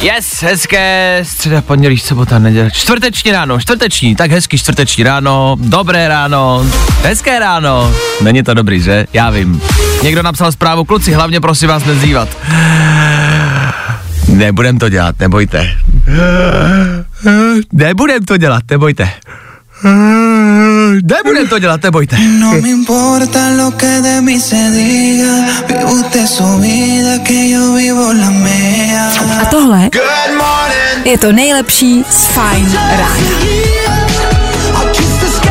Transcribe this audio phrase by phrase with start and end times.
[0.00, 6.66] Yes, hezké středa, pondělí, sobota, neděle, čtvrteční ráno, čtvrteční, tak hezký čtvrteční ráno, dobré ráno,
[7.02, 9.06] hezké ráno, není to dobrý, že?
[9.12, 9.62] Já vím.
[10.02, 12.28] Někdo napsal zprávu, kluci, hlavně prosím vás nezývat.
[14.28, 15.76] Nebudem to dělat, nebojte.
[17.72, 19.10] Nebudem to dělat, nebojte.
[20.86, 22.16] Nebudem to dělat, nebojte.
[22.18, 25.34] No me importa lo que de mí se diga,
[25.66, 29.10] vive usted su vida, que yo vivo la mía.
[29.42, 29.90] A tohle
[31.04, 33.36] je to nejlepší z Fajn rána.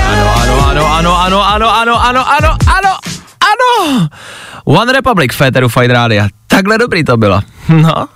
[0.05, 2.97] Ano, ano, ano, ano, ano, ano, ano, ano, ano,
[3.39, 4.09] ano.
[4.65, 6.27] One Republic, Féteru Fight Rádia.
[6.47, 7.41] Takhle dobrý to bylo.
[7.69, 8.07] No.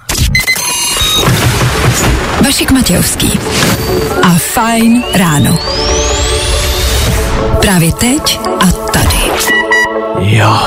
[2.45, 3.39] Vašek Matějovský
[4.23, 5.57] a Fajn ráno.
[7.69, 9.17] Právě teď a tady.
[10.19, 10.57] Jo.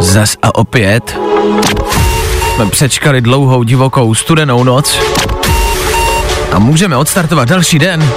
[0.00, 1.18] Zas a opět.
[2.54, 4.98] Jsme přečkali dlouhou, divokou, studenou noc.
[6.52, 8.12] A můžeme odstartovat další den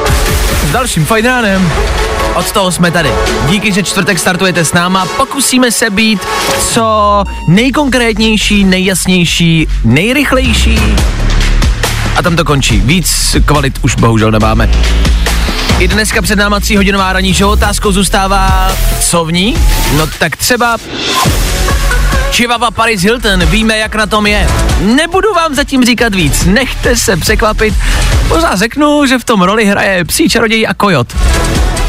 [0.70, 1.72] s dalším fajn ránem.
[2.36, 3.12] Od toho jsme tady.
[3.50, 5.06] Díky, že čtvrtek startujete s náma.
[5.06, 6.22] Pokusíme se být
[6.70, 10.80] co nejkonkrétnější, nejjasnější, nejrychlejší.
[12.16, 12.82] A tam to končí.
[12.82, 14.70] Víc kvalit už bohužel nemáme.
[15.80, 17.52] I dneska před náma hodinová ranní show.
[17.52, 19.58] Otázkou zůstává, co v ní?
[19.98, 20.78] No tak třeba
[22.32, 24.48] Chihuahua Paris Hilton, víme, jak na tom je.
[24.80, 27.74] Nebudu vám zatím říkat víc, nechte se překvapit.
[28.28, 31.08] Možná řeknu, že v tom roli hraje psí čaroděj a kojot.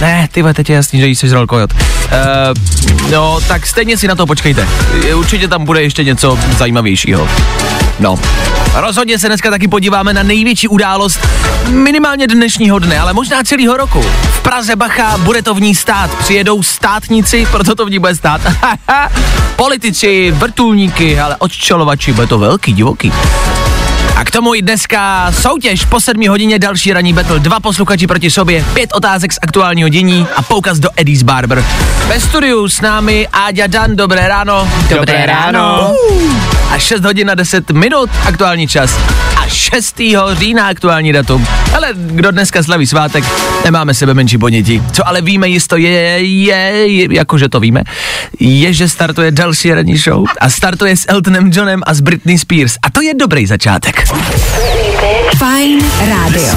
[0.00, 1.72] Ne, ty teď je jasný, že jí sežral kojot.
[1.72, 4.68] Uh, no, tak stejně si na to počkejte.
[5.14, 7.28] Určitě tam bude ještě něco zajímavějšího.
[8.00, 8.18] No.
[8.74, 11.28] Rozhodně se dneska taky podíváme na největší událost
[11.68, 14.02] minimálně dnešního dne, ale možná celého roku.
[14.32, 16.14] V Praze Bacha bude to v ní stát.
[16.18, 18.40] Přijedou státníci, proto to v ní bude stát.
[19.56, 23.12] Politici, vrtulníky, ale odčelovači, bude to velký, divoký.
[24.24, 27.40] A k tomu i dneska soutěž po sedmi hodině další ranní battle.
[27.40, 31.64] Dva posluchači proti sobě, pět otázek z aktuálního dění a poukaz do Eddie's Barber.
[32.06, 34.68] Ve studiu s námi Áďa Dan, dobré ráno.
[34.90, 35.94] Dobré ráno.
[36.74, 38.98] A 6 hodin a 10 minut aktuální čas.
[39.36, 40.00] A 6.
[40.32, 41.46] října aktuální datum.
[41.74, 43.24] Ale kdo dneska slaví svátek,
[43.64, 44.82] nemáme sebe menší ponětí.
[44.92, 47.82] Co ale víme jisto je, je, je jakože to víme,
[48.40, 52.76] je, že startuje další ranní show a startuje s Eltonem Johnem a s Britney Spears.
[52.82, 54.08] A to je dobrý začátek.
[55.38, 56.48] Fajn rádio.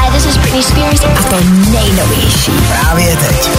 [0.00, 1.04] Hi, this is Britney Spears.
[1.04, 1.36] A to
[1.70, 2.52] nejnovější.
[2.68, 3.50] Právě teď.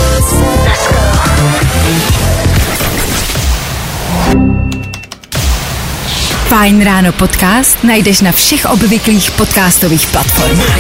[6.51, 10.79] Fajn ráno podcast najdeš na všech obvyklých podcastových platformách.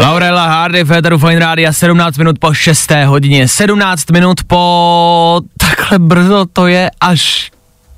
[0.00, 2.90] Laurela Hardy, Federu Fine Rádia, 17 minut po 6.
[3.04, 5.40] hodině, 17 minut po...
[5.60, 7.50] Takhle brzo to je až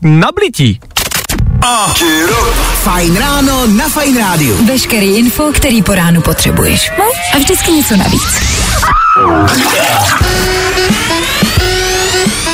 [0.03, 0.81] na blití.
[2.83, 4.67] Fajn ráno na Fajn rádiu.
[4.67, 6.91] Veškerý info, který po ránu potřebuješ.
[6.99, 7.05] No
[7.35, 8.43] a vždycky něco navíc.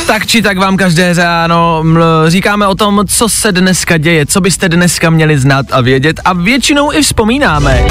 [0.07, 1.85] Tak či tak vám každé ráno
[2.29, 6.33] říkáme o tom, co se dneska děje, co byste dneska měli znát a vědět a
[6.33, 7.85] většinou i vzpomínáme.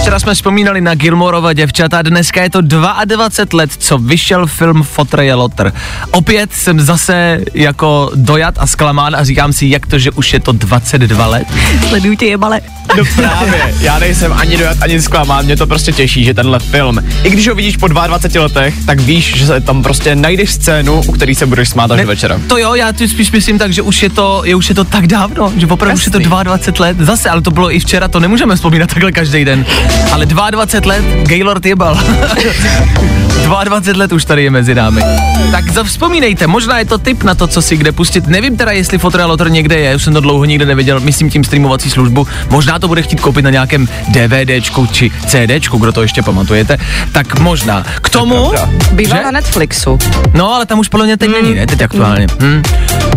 [0.00, 5.20] Včera jsme vzpomínali na Gilmorova děvčata, dneska je to 22 let, co vyšel film Fotr
[5.20, 5.72] je Lotr.
[6.10, 10.40] Opět jsem zase jako dojat a zklamán a říkám si, jak to, že už je
[10.40, 11.46] to 22 let.
[11.88, 12.60] Sleduju tě jebale.
[12.96, 17.04] No právě, já nejsem ani dojat, ani zklamán, mě to prostě těší, že tenhle film,
[17.24, 21.02] i když ho vidíš po 22 letech, tak víš, že se tam prostě najdeš scénu,
[21.06, 22.40] u který se budeš smát až do večera.
[22.46, 24.84] To jo, já ti spíš myslím tak, že už je to, je, už je to
[24.84, 26.30] tak dávno, že opravdu už je to Jasný.
[26.30, 26.96] 22 let.
[27.00, 29.66] Zase, ale to bylo i včera, to nemůžeme vzpomínat takhle každý den.
[30.12, 31.98] Ale 22 let, Gaylord jebal.
[33.44, 35.02] 22 let už tady je mezi námi.
[35.50, 38.26] Tak zavzpomínejte, možná je to tip na to, co si kde pustit.
[38.26, 41.90] Nevím teda, jestli Fotorealotor někde je, už jsem to dlouho nikde neviděl, myslím tím streamovací
[41.90, 42.26] službu.
[42.50, 46.78] Možná to bude chtít koupit na nějakém DVDčku či CDčku, kdo to ještě pamatujete.
[47.12, 47.84] Tak možná.
[48.02, 48.52] K tomu,
[48.92, 49.98] Bývá na Netflixu.
[50.34, 51.66] No, ale tam už podle mě teď není, ne?
[51.66, 52.26] Teď aktuálně.
[52.40, 52.62] Hmm.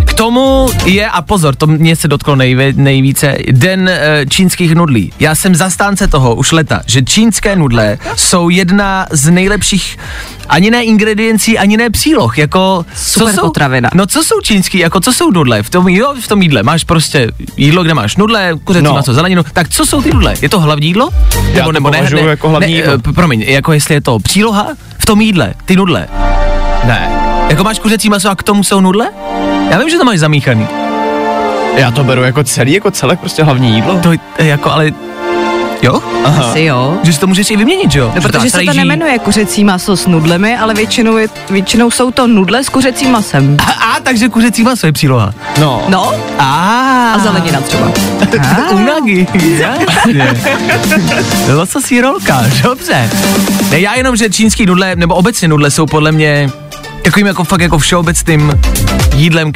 [0.05, 5.13] K tomu je, a pozor, to mě se dotklo nejvě, nejvíce, den e, čínských nudlí.
[5.19, 9.97] Já jsem zastánce toho už leta, že čínské nudle jsou jedna z nejlepších
[10.49, 12.85] ani ne ingrediencí, ani ne příloh, jako...
[12.95, 13.89] Super co jsou, potravina.
[13.93, 15.63] No co jsou čínský, jako co jsou nudle?
[15.63, 18.93] V tom, jo, v tom jídle máš prostě jídlo, kde máš nudle, kuřecí No.
[18.93, 20.33] maso, zeleninu, tak co jsou ty nudle?
[20.41, 21.09] Je to hlavní jídlo?
[21.53, 22.93] Já to považuji jako hlavní ne, jídlo.
[23.09, 24.67] eh, promiň, jako jestli je to příloha
[24.97, 26.07] v tom jídle, ty nudle.
[26.87, 27.20] Ne.
[27.51, 29.09] Jako máš kuřecí maso a k tomu jsou nudle?
[29.69, 30.67] Já vím, že to máš zamíchaný.
[31.75, 33.99] Já to beru jako celý, jako celek, prostě hlavní jídlo.
[34.03, 34.91] To je jako, ale...
[35.81, 36.01] Jo?
[36.25, 36.97] Asi jo.
[37.03, 38.05] Že si to můžeš i vyměnit, jo?
[38.07, 42.11] No, Že protože se to nemenuje kuřecí maso s nudlemi, ale většinou, je, většinou jsou
[42.11, 43.57] to nudle s kuřecím masem.
[43.67, 45.33] A, a, takže kuřecí maso je příloha.
[45.59, 45.81] No.
[45.89, 47.91] No, A, a zelenina třeba.
[48.71, 50.33] Unagi, jasně.
[51.79, 53.09] Si rolka, dobře.
[53.71, 56.49] Ne, já jenom, že čínský nudle, nebo obecně nudle jsou podle mě
[57.03, 58.59] takovým jako fakt jako všeobecným
[59.15, 59.51] jídlem,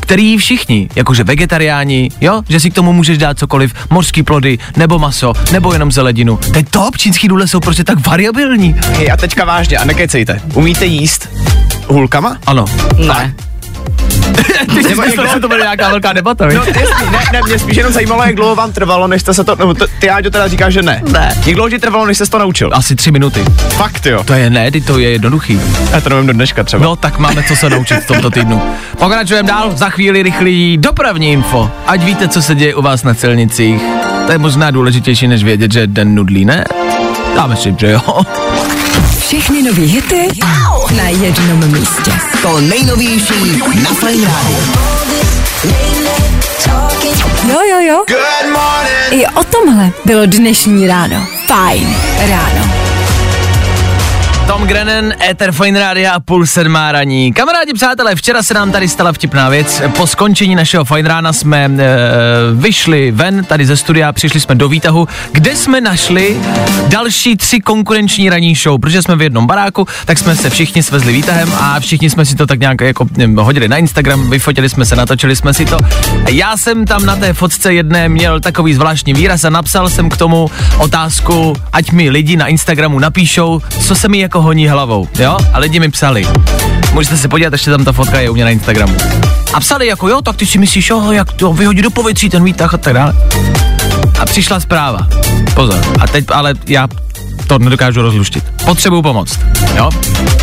[0.00, 4.58] který jí všichni, jakože vegetariáni, jo, že si k tomu můžeš dát cokoliv, mořský plody,
[4.76, 6.36] nebo maso, nebo jenom zeledinu.
[6.36, 8.76] Teď top, čínský nudle jsou prostě tak variabilní.
[8.96, 10.40] Hej, a teďka vážně, a nekecejte.
[10.54, 11.28] Umíte jíst
[11.86, 12.36] hulkama?
[12.46, 12.64] Ano.
[12.98, 13.34] Ne.
[14.74, 17.58] Ty jsi myslel, že to bude nějaká velká debata, No, no, jasný, ne, ne, mě
[17.58, 20.30] spíš jenom zajímalo, jak dlouho vám trvalo, než jste se to, no, to ty Áďo
[20.30, 21.02] teda říkáš, že ne.
[21.12, 21.36] Ne.
[21.46, 22.70] Jak dlouho ti trvalo, než jsi to naučil?
[22.72, 23.44] Asi tři minuty.
[23.68, 24.24] Fakt jo.
[24.24, 25.60] To je ne, ty to je jednoduchý.
[25.92, 26.84] Já to nevím do dneška třeba.
[26.84, 28.62] No, tak máme co se naučit v tomto týdnu.
[28.98, 31.70] Pokračujeme dál, za chvíli rychlý dopravní info.
[31.86, 33.82] Ať víte, co se děje u vás na silnicích.
[34.26, 36.64] To je možná důležitější, než vědět, že je den nudlí, ne?
[37.36, 38.22] Dáme si, že jo.
[39.30, 40.28] Všechny nový hity
[40.96, 42.12] na jednom místě.
[42.42, 44.30] To nejnovější na Fajn.
[47.48, 48.04] Jo, jo, jo.
[49.10, 51.26] I o tomhle bylo dnešní ráno.
[51.46, 51.96] Fajn
[52.28, 52.79] ráno.
[54.50, 57.32] Tom Grennan, Ether Fine Rádia a půl sedmá raní.
[57.32, 59.82] Kamarádi, přátelé, včera se nám tady stala vtipná věc.
[59.96, 61.70] Po skončení našeho Fine Rána jsme e,
[62.54, 66.36] vyšli ven tady ze studia, přišli jsme do výtahu, kde jsme našli
[66.88, 71.12] další tři konkurenční ranní show, protože jsme v jednom baráku, tak jsme se všichni svezli
[71.12, 74.84] výtahem a všichni jsme si to tak nějak jako nevím, hodili na Instagram, vyfotili jsme
[74.84, 75.76] se, natočili jsme si to.
[76.30, 80.16] Já jsem tam na té fotce jedné měl takový zvláštní výraz a napsal jsem k
[80.16, 85.36] tomu otázku, ať mi lidi na Instagramu napíšou, co se mi jako honí hlavou, jo?
[85.52, 86.26] A lidi mi psali.
[86.92, 88.96] Můžete se podívat, ještě tam ta fotka je u mě na Instagramu.
[89.54, 92.44] A psali jako, jo, tak ty si myslíš, jo, jak to vyhodí do povětří ten
[92.44, 93.14] výtah a tak dále.
[94.20, 95.08] A přišla zpráva.
[95.54, 96.88] Pozor, a teď ale já
[97.46, 98.44] to nedokážu rozluštit.
[98.64, 99.38] Potřebuju pomoct,
[99.76, 99.90] jo?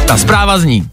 [0.08, 0.90] Ta zpráva zní.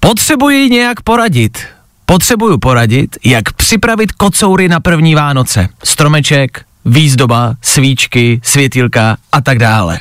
[0.00, 1.58] Potřebuji nějak poradit.
[2.06, 5.68] Potřebuju poradit, jak připravit kocoury na první Vánoce.
[5.84, 10.00] Stromeček, výzdoba, svíčky, světilka a tak dále.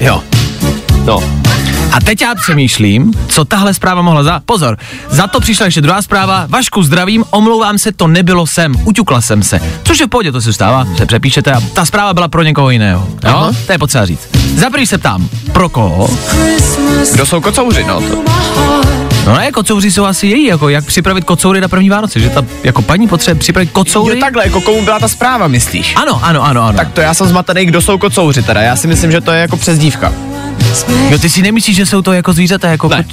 [0.00, 0.22] Jo.
[1.04, 1.40] No.
[1.92, 4.40] A teď já přemýšlím, co tahle zpráva mohla za...
[4.46, 6.46] Pozor, za to přišla ještě druhá zpráva.
[6.48, 9.60] Vašku, zdravím, omlouvám se, to nebylo sem, uťukla jsem se.
[9.84, 12.70] Což je v pohodě, to se stává, se přepíšete a ta zpráva byla pro někoho
[12.70, 13.08] jiného.
[13.24, 13.52] Jo, Aha.
[13.66, 14.28] to je potřeba říct.
[14.56, 16.10] Za se ptám, pro koho?
[17.12, 19.09] Kdo jsou kocouři, no to.
[19.30, 22.42] No ne, kocouři jsou asi její, jako jak připravit kocoury na první Vánoce, že ta
[22.64, 24.14] jako paní potřebuje připravit kocoury.
[24.14, 25.94] Jo, takhle, jako komu byla ta zpráva, myslíš?
[25.96, 26.76] Ano, ano, ano, ano.
[26.76, 28.60] Tak to já jsem zmatený, kdo jsou kocouři teda.
[28.60, 30.12] Já si myslím, že to je jako přezdívka.
[31.10, 32.88] Jo, ty si nemyslíš, že jsou to jako zvířata, jako...
[32.88, 33.04] Ne.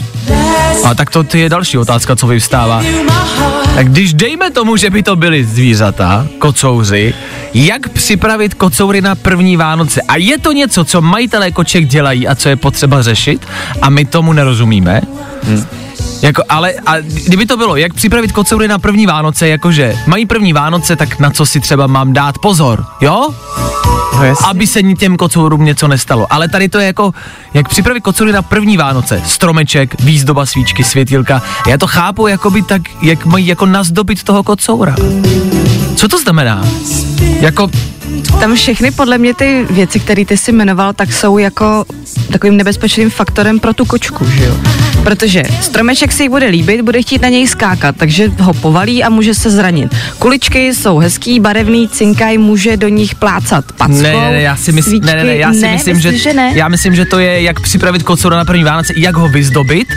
[0.83, 2.83] A tak to ty je další otázka, co vyvstává.
[3.75, 7.13] Tak když dejme tomu, že by to byly zvířata, kocouři,
[7.53, 10.01] jak připravit kocoury na první Vánoce?
[10.01, 13.47] A je to něco, co majitelé koček dělají a co je potřeba řešit
[13.81, 15.01] a my tomu nerozumíme?
[15.43, 15.65] Hmm.
[16.21, 20.53] Jako, ale a kdyby to bylo, jak připravit kocoury na první Vánoce, jakože mají první
[20.53, 23.29] Vánoce, tak na co si třeba mám dát pozor, jo?
[24.17, 24.47] No jasně.
[24.49, 26.33] aby se ni- těm kocourům něco nestalo.
[26.33, 27.13] Ale tady to je jako,
[27.53, 29.21] jak připravit kocoury na první Vánoce.
[29.25, 31.41] Stromeček, výzdoba svíčky, světilka.
[31.67, 34.95] Já to chápu jakoby tak, jak mají jako nazdobit toho kocoura.
[35.95, 36.67] Co to znamená?
[37.39, 37.69] Jako,
[38.39, 41.85] Tam všechny podle mě ty věci, které ty si jmenoval, tak jsou jako
[42.31, 44.57] takovým nebezpečným faktorem pro tu kočku, že jo?
[45.03, 49.09] Protože stromeček si jí bude líbit, bude chtít na něj skákat, takže ho povalí a
[49.09, 49.95] může se zranit.
[50.19, 54.01] Kuličky jsou hezký, barevný, cinkaj, může do nich plácat packou.
[54.01, 56.33] ne, ne, ne, já si myslím, ne, ne, ne, já si ne, myslím, že, že
[56.33, 56.51] ne?
[56.55, 59.87] já myslím, že to je, jak připravit kocoura na první Vánoce, jak ho vyzdobit,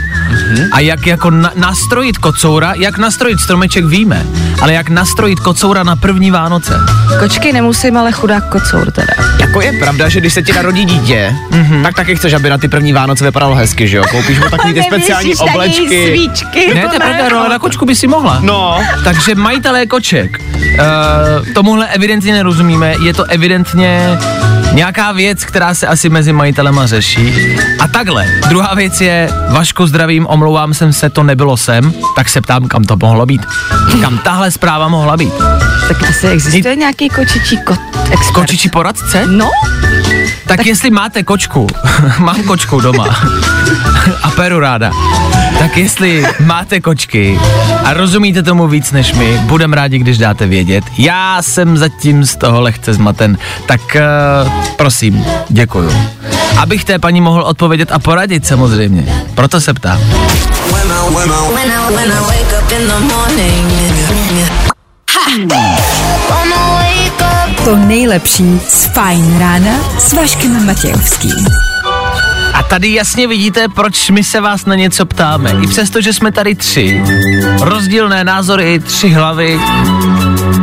[0.72, 4.26] A jak jako na, nastrojit kocoura, jak nastrojit stromeček víme,
[4.60, 6.74] ale jak nastrojit kocoura na první Vánoce.
[7.18, 9.14] Kočky nemusím, ale chudák kocour teda.
[9.40, 11.82] Jako je pravda, že když se ti narodí dítě, mm-hmm.
[11.82, 14.04] tak taky chceš, aby na ty první Vánoce vypadalo hezky, že jo?
[14.10, 16.08] Koupíš mu takový ty speciální oblečky.
[16.08, 16.74] svíčky.
[16.74, 18.38] Ne, to je pravda, ale na kočku by si mohla.
[18.42, 24.18] No, Takže majitelé koček, uh, tomuhle evidentně nerozumíme, je to evidentně
[24.72, 27.34] nějaká věc, která se asi mezi majitelema řeší.
[27.78, 32.40] A takhle, druhá věc je, Vašku zdravím, omlouvám jsem se, to nebylo sem, tak se
[32.40, 33.46] ptám, kam to mohlo být.
[34.00, 35.34] Kam tahle zpráva mohla být?
[35.88, 38.34] Tak asi existuje nějaký kočičí kot expert.
[38.34, 39.26] Kočičí poradce?
[39.26, 39.50] No,
[40.46, 41.66] Tak, tak jestli máte kočku,
[42.18, 43.06] mám kočku doma
[44.22, 44.90] a peru ráda,
[45.58, 47.40] tak jestli máte kočky
[47.84, 50.84] a rozumíte tomu víc než my, budem rádi, když dáte vědět.
[50.98, 53.80] Já jsem zatím z toho lehce zmaten, tak
[54.44, 55.90] uh, prosím, děkuju.
[56.58, 59.24] Abych té paní mohl odpovědět a poradit samozřejmě.
[59.34, 60.00] Proto se ptám.
[67.70, 71.46] To nejlepší z Fajn rána s Vaškem Matějovským.
[72.54, 75.50] A tady jasně vidíte, proč my se vás na něco ptáme.
[75.62, 77.02] I přesto, že jsme tady tři,
[77.60, 79.60] rozdílné názory, tři hlavy,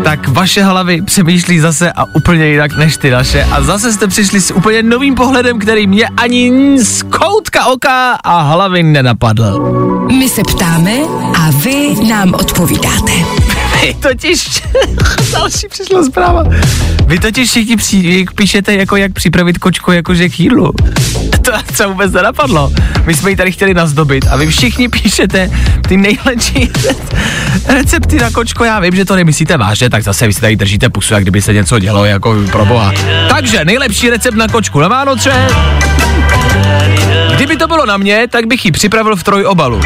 [0.04, 3.48] tak vaše hlavy přemýšlí zase a úplně jinak než ty naše.
[3.52, 6.52] A zase jste přišli s úplně novým pohledem, který mě ani
[6.84, 9.60] z koutka oka a hlavy nenapadl.
[10.18, 10.94] My se ptáme
[11.40, 13.47] a vy nám odpovídáte.
[13.88, 14.63] Vy totiž,
[15.32, 16.44] další přišla zpráva.
[17.06, 20.72] Vy totiž všichni při, píšete, jako jak připravit kočku jakože k jídlu.
[21.41, 22.72] To se vůbec nenapadlo.
[23.06, 25.51] My jsme ji tady chtěli nazdobit a vy všichni píšete
[25.88, 26.72] ty nejlepší
[27.67, 28.63] recepty na kočku.
[28.63, 31.41] Já vím, že to nemyslíte vážně, tak zase vy si tady držíte pusu, jak kdyby
[31.41, 32.94] se něco dělo, jako pro boha.
[33.29, 35.48] Takže nejlepší recept na kočku na Vánoce.
[37.36, 39.82] Kdyby to bylo na mě, tak bych ji připravil v trojobalu.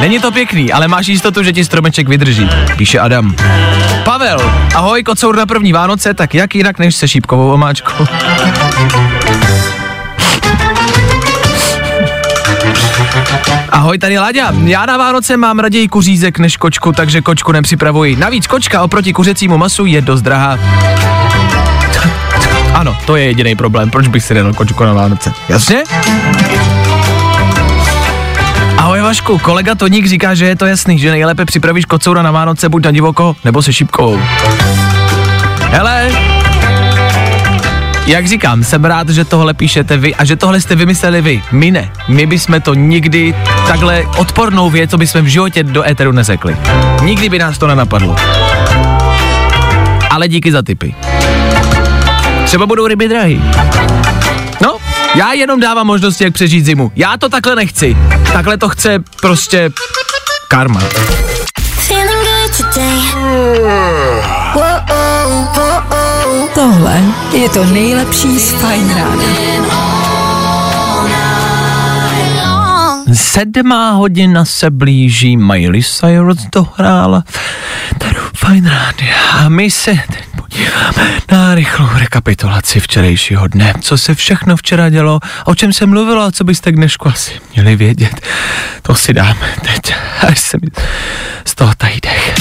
[0.00, 3.34] Není to pěkný, ale máš jistotu, že ti stromeček vydrží, píše Adam.
[4.04, 8.06] Pavel, ahoj, kocour na první Vánoce, tak jak jinak než se šípkovou omáčkou.
[13.70, 14.52] Ahoj, tady Láďa.
[14.64, 18.16] Já na Vánoce mám raději kuřízek než kočku, takže kočku nepřipravuji.
[18.16, 20.58] Navíc kočka oproti kuřecímu masu je dost drahá.
[22.74, 25.32] Ano, to je jediný problém, proč bych si nedal kočku na Vánoce.
[25.48, 25.82] Jasně?
[28.88, 32.68] Ahoj Vašku, kolega Toník říká, že je to jasný, že nejlépe připravíš kocoura na Vánoce
[32.68, 34.20] buď na divoko, nebo se šipkou.
[35.70, 36.10] Hele,
[38.06, 41.42] jak říkám, jsem rád, že tohle píšete vy a že tohle jste vymysleli vy.
[41.52, 41.90] My ne.
[42.08, 43.34] My bychom to nikdy
[43.66, 46.56] takhle odpornou věc, co bychom v životě do éteru neřekli.
[47.02, 48.16] Nikdy by nás to nenapadlo.
[50.10, 50.94] Ale díky za tipy.
[52.44, 53.42] Třeba budou ryby drahý.
[55.18, 56.92] Já jenom dávám možnosti, jak přežít zimu.
[56.96, 57.96] Já to takhle nechci.
[58.32, 59.70] Takhle to chce prostě
[60.48, 60.80] karma.
[66.54, 69.22] Tohle je to nejlepší z Fajn rána.
[73.12, 77.24] Sedmá hodina se blíží, Miley Cyrus dohrála
[77.98, 83.74] tady fajn rádia a my se teď podíváme na rychlou rekapitulaci včerejšího dne.
[83.80, 87.32] Co se všechno včera dělo, o čem se mluvilo a co byste k dnešku asi
[87.54, 88.20] měli vědět.
[88.82, 89.94] To si dáme teď,
[90.28, 90.68] až se mi
[91.44, 92.34] z toho tají dech.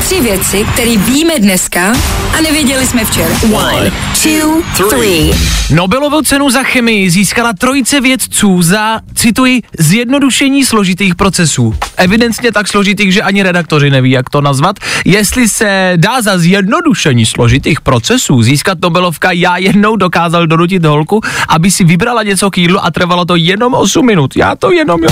[0.00, 1.92] Tři věci, které víme dneska
[2.38, 3.34] a nevěděli jsme včera.
[3.52, 3.92] One,
[4.22, 5.32] two, three.
[5.70, 11.74] Nobelovu cenu za chemii získala trojice vědců za, cituji, zjednodušení složitých procesů.
[11.96, 14.76] Evidentně tak složitých, že ani redaktoři neví, jak to nazvat.
[15.04, 21.70] Jestli se dá za zjednodušení složitých procesů získat Nobelovka, já jednou dokázal donutit holku, aby
[21.70, 24.36] si vybrala něco k jídlu a trvalo to jenom 8 minut.
[24.36, 25.10] Já to jenom, jo.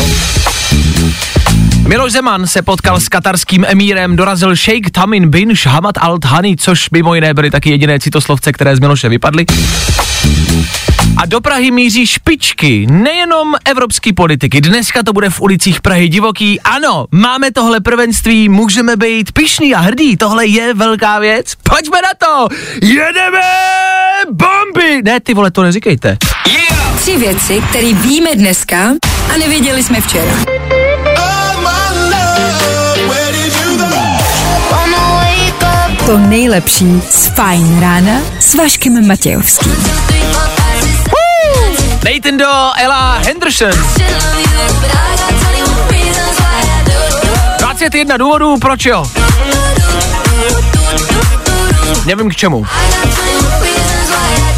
[1.86, 6.90] Miloš Zeman se potkal s katarským emírem, dorazil Sheikh Tamin bin Hamad Al Thani, což
[6.90, 9.46] mimo jiné byly taky jediné citoslovce, které z Miloše vypadly.
[11.16, 14.60] A do Prahy míří špičky, nejenom evropský politiky.
[14.60, 16.60] Dneska to bude v ulicích Prahy divoký.
[16.60, 20.16] Ano, máme tohle prvenství, můžeme být pišný a hrdí.
[20.16, 21.54] Tohle je velká věc.
[21.62, 22.48] Pojďme na to!
[22.82, 23.40] Jedeme!
[24.30, 25.02] Bomby!
[25.04, 26.18] Ne, ty vole, to neříkejte.
[26.98, 28.92] Tři věci, které víme dneska
[29.34, 30.32] a nevěděli jsme včera.
[36.06, 39.72] To nejlepší z Fajn rána s Vaškem Matějovským.
[42.06, 43.70] Nathan do Ella Henderson.
[47.58, 49.06] 21 důvodů, proč jo?
[52.06, 52.66] Nevím k čemu.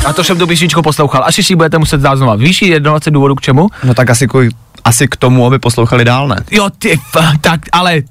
[0.06, 2.34] A to jsem tu písničku poslouchal, až si ji budete muset dát znova.
[2.34, 3.68] Víš jí 21 důvodů k čemu?
[3.84, 4.48] No tak asi, ku-
[4.84, 6.36] asi k tomu, aby poslouchali dál, ne?
[6.50, 7.00] Jo, ty,
[7.40, 8.02] tak, ale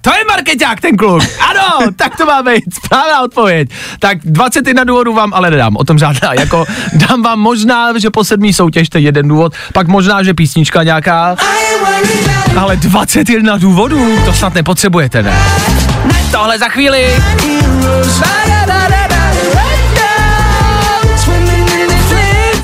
[0.00, 1.22] to je marketák ten kluk.
[1.50, 2.74] Ano, tak to má být.
[2.74, 3.68] Správná odpověď.
[3.98, 6.32] Tak 21 důvodů vám ale nedám, o tom žádná.
[6.34, 10.34] Jako dám vám možná, že po sedmý soutěž to je jeden důvod, pak možná, že
[10.34, 11.36] písnička nějaká.
[12.56, 15.38] Ale 21 důvodů, to snad nepotřebujete, ne?
[16.30, 17.16] Tohle za chvíli.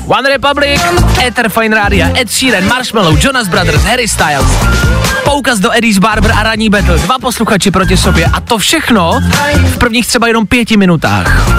[0.07, 0.81] One Republic,
[1.19, 4.47] Ether Fine Radio, Ed Sheeran, Marshmallow, Jonas Brothers, Harry Styles.
[5.23, 6.97] Poukaz do Eddie's Barber a ranní battle.
[6.97, 9.19] Dva posluchači proti sobě a to všechno
[9.65, 11.49] v prvních třeba jenom pěti minutách.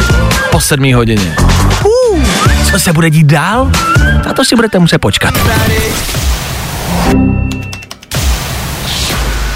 [0.50, 1.36] Po sedmí hodině.
[1.84, 2.22] Uh,
[2.70, 3.70] co se bude dít dál?
[4.26, 5.34] Na to si budete muset počkat.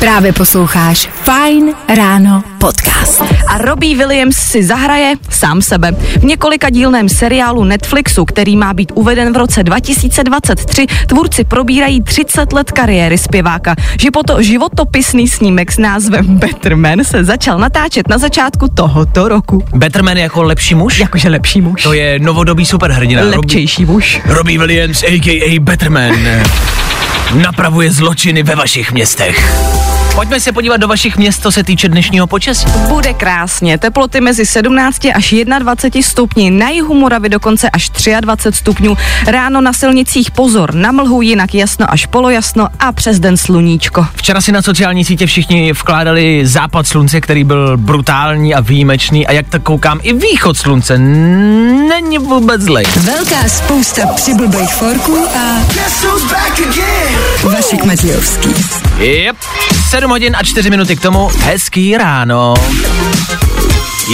[0.03, 3.23] Právě posloucháš Fine Ráno podcast.
[3.49, 5.93] A Robbie Williams si zahraje sám sebe.
[6.21, 12.53] V několika dílném seriálu Netflixu, který má být uveden v roce 2023, tvůrci probírají 30
[12.53, 13.75] let kariéry zpěváka.
[14.01, 19.65] Životo, životopisný snímek s názvem Better Man se začal natáčet na začátku tohoto roku.
[19.75, 20.99] Betterman je jako lepší muž?
[20.99, 21.83] Jakože lepší muž.
[21.83, 23.23] To je novodobý superhrdina.
[23.23, 24.21] Lepčejší muž.
[24.25, 25.61] Robbie, Robbie Williams, a.k.a.
[25.61, 26.15] Betterman,
[27.35, 29.92] napravuje zločiny ve vašich městech.
[30.15, 32.67] Pojďme se podívat do vašich měst, co se týče dnešního počasí.
[32.89, 33.79] Bude krásně.
[33.79, 37.91] Teploty mezi 17 až 21 stupni, na jihu Moravy dokonce až
[38.21, 38.97] 23 stupňů.
[39.27, 44.07] Ráno na silnicích pozor na mlhu, jinak jasno až polojasno a přes den sluníčko.
[44.15, 49.33] Včera si na sociální sítě všichni vkládali západ slunce, který byl brutální a výjimečný a
[49.33, 50.99] jak tak koukám, i východ slunce
[51.89, 52.85] není vůbec zlej.
[52.97, 55.63] Velká spousta přibulbých forků a
[57.43, 58.49] Vašek Matějovský.
[58.99, 59.37] Yep.
[60.03, 61.29] 7 hodin a 4 minuty k tomu.
[61.29, 62.55] Hezký ráno.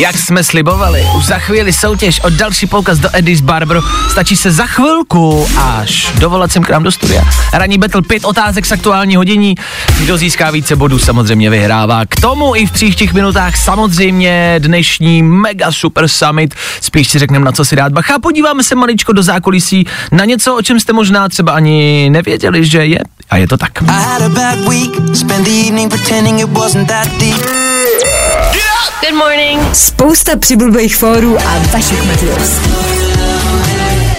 [0.01, 3.81] Jak jsme slibovali, už za chvíli soutěž o další poukaz do Eddie's Barber.
[4.11, 7.25] Stačí se za chvilku až dovolat sem k nám do studia.
[7.53, 9.55] Ranní battle, pět otázek z aktuální hodiní.
[10.01, 12.07] Kdo získá více bodů, samozřejmě vyhrává.
[12.07, 16.55] K tomu i v příštích minutách samozřejmě dnešní mega super summit.
[16.81, 18.19] Spíš si řekneme, na co si dát bacha.
[18.19, 22.87] Podíváme se maličko do zákulisí na něco, o čem jste možná třeba ani nevěděli, že
[22.87, 22.99] je.
[23.31, 23.83] A je to tak.
[29.01, 29.75] Good morning.
[29.75, 32.71] Spousta přibulbých fórů a Vašek Matějovský.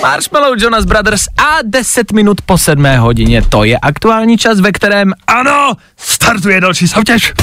[0.02, 3.42] Marshmallow Jonas Brothers a 10 minut po 7 hodině.
[3.42, 7.34] To je aktuální čas, ve kterém, ano, startuje další soutěž.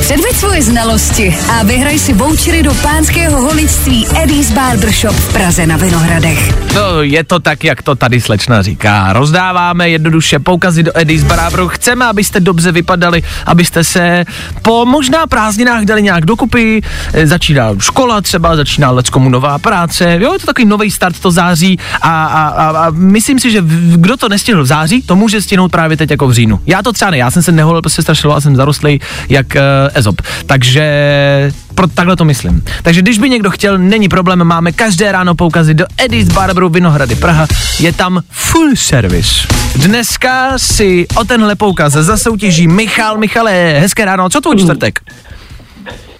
[0.00, 5.76] Předveď svoje znalosti a vyhraj si vouchery do pánského holičství Eddie's Barbershop v Praze na
[5.76, 6.54] Vinohradech.
[6.74, 9.12] No, je to tak, jak to tady slečna říká.
[9.12, 11.68] Rozdáváme jednoduše poukazy do Eddie's Barberu.
[11.68, 14.24] Chceme, abyste dobře vypadali, abyste se
[14.62, 16.80] po možná prázdninách dali nějak dokupy.
[17.12, 20.18] E, Začíná škola třeba, začíná leckomu nová práce.
[20.20, 23.62] Jo, je to takový nový start to září a, a, a, a myslím si, že
[23.94, 26.60] kdo to nestihl v září, to může stihnout právě teď jako v říjnu.
[26.66, 29.46] Já to třeba ne, já jsem se neholil prostě strašně dlouho a jsem zarostlý jak
[29.54, 29.60] uh,
[29.94, 30.22] Ezop.
[30.46, 32.64] Takže pro, takhle to myslím.
[32.82, 37.14] Takže když by někdo chtěl, není problém, máme každé ráno poukazy do Eddie's Barberu Vinohrady
[37.14, 37.46] Praha,
[37.80, 39.48] je tam full service.
[39.76, 43.18] Dneska si o tenhle poukaz zasoutěží Michal.
[43.18, 45.00] Michale, hezké ráno, co tvůj čtvrtek?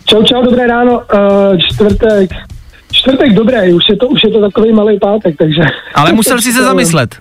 [0.05, 0.93] Čau, čau, dobré ráno.
[0.93, 2.31] Uh, čtvrtek.
[2.93, 5.63] Čtvrtek dobré, už je to, už je to takový malý pátek, takže...
[5.95, 7.17] Ale musel si se zamyslet.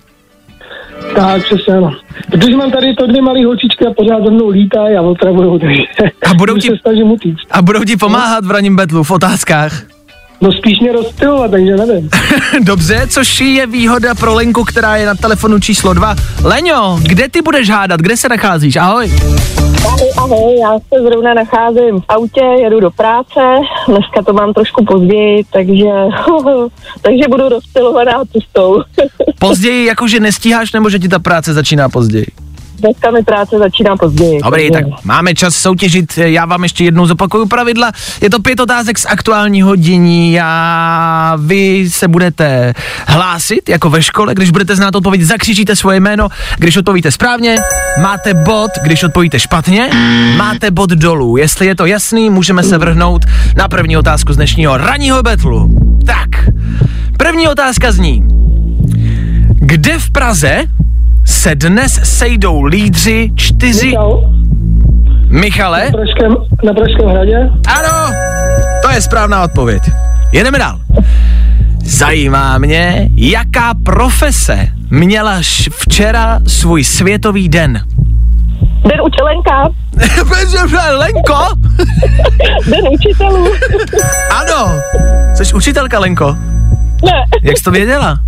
[1.15, 1.91] Tak, přesně ano.
[2.31, 5.81] Protože mám tady to dvě malé holčičky a pořád za mnou lítají a otravujou, takže...
[6.31, 7.47] A budou ti- se snažím utíct.
[7.51, 9.83] A budou ti pomáhat v raním betlu, v otázkách.
[10.41, 12.09] No spíš mě rozptilovat, takže nevím.
[12.63, 16.15] Dobře, což je výhoda pro Lenku, která je na telefonu číslo 2.
[16.43, 18.75] Leňo, kde ty budeš hádat, kde se nacházíš?
[18.75, 19.11] Ahoj.
[19.87, 23.39] Ahoj, ahoj, já se zrovna nacházím v autě, jedu do práce,
[23.87, 25.89] dneska to mám trošku později, takže,
[27.01, 28.81] takže budu rozptilovaná cestou.
[29.39, 32.25] Později jakože nestíháš, nebo že ti ta práce začíná později?
[32.79, 34.39] Dneska mi práce začíná později.
[34.43, 36.17] Dobrý, tak máme čas soutěžit.
[36.17, 37.91] Já vám ještě jednou zopakuju pravidla.
[38.21, 42.73] Je to pět otázek z aktuálního dění a vy se budete
[43.07, 44.35] hlásit jako ve škole.
[44.35, 46.29] Když budete znát odpověď, zakřičíte svoje jméno.
[46.57, 47.55] Když odpovíte správně,
[48.01, 48.71] máte bod.
[48.83, 49.89] Když odpovíte špatně,
[50.37, 51.37] máte bod dolů.
[51.37, 55.73] Jestli je to jasný, můžeme se vrhnout na první otázku z dnešního ranního betlu.
[56.05, 56.29] Tak,
[57.17, 58.23] první otázka zní.
[59.61, 60.63] Kde v Praze
[61.29, 63.87] se dnes sejdou lídři čtyři...
[63.87, 64.31] Michal,
[65.27, 65.85] Michale?
[65.85, 66.31] na Pražském,
[66.65, 67.37] na Pražském hradě.
[67.67, 68.13] Ano,
[68.81, 69.83] to je správná odpověď.
[70.31, 70.79] Jedeme dál.
[71.83, 75.37] Zajímá mě, jaká profese měla
[75.71, 77.81] včera svůj světový den.
[78.87, 79.69] Den učelenka,
[80.97, 81.35] Lenko?
[82.71, 83.47] den učitelů.
[84.31, 84.71] Ano.
[85.35, 86.35] Jsi učitelka, Lenko?
[87.05, 87.11] Ne,
[87.43, 88.19] Jak jsi to věděla?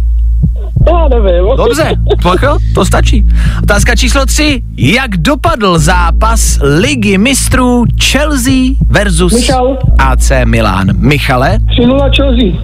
[0.88, 1.46] Já nevím.
[1.58, 3.26] Dobře, pochop, to stačí.
[3.64, 4.64] Otázka číslo 3.
[4.78, 9.78] Jak dopadl zápas Ligy mistrů Chelsea versus Michal.
[10.00, 10.88] AC Milan?
[10.98, 11.58] Michale?
[11.58, 12.62] 3-0 Chelsea.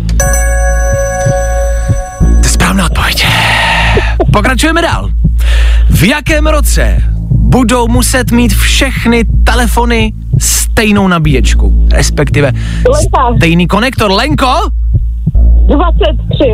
[2.20, 3.28] To je správná odpověď.
[4.34, 5.10] Pokračujeme dál.
[5.90, 11.88] V jakém roce budou muset mít všechny telefony stejnou nabíječku?
[11.92, 12.52] Respektive
[12.90, 14.12] Lenka, stejný konektor.
[14.12, 14.48] Lenko?
[15.68, 16.46] 23.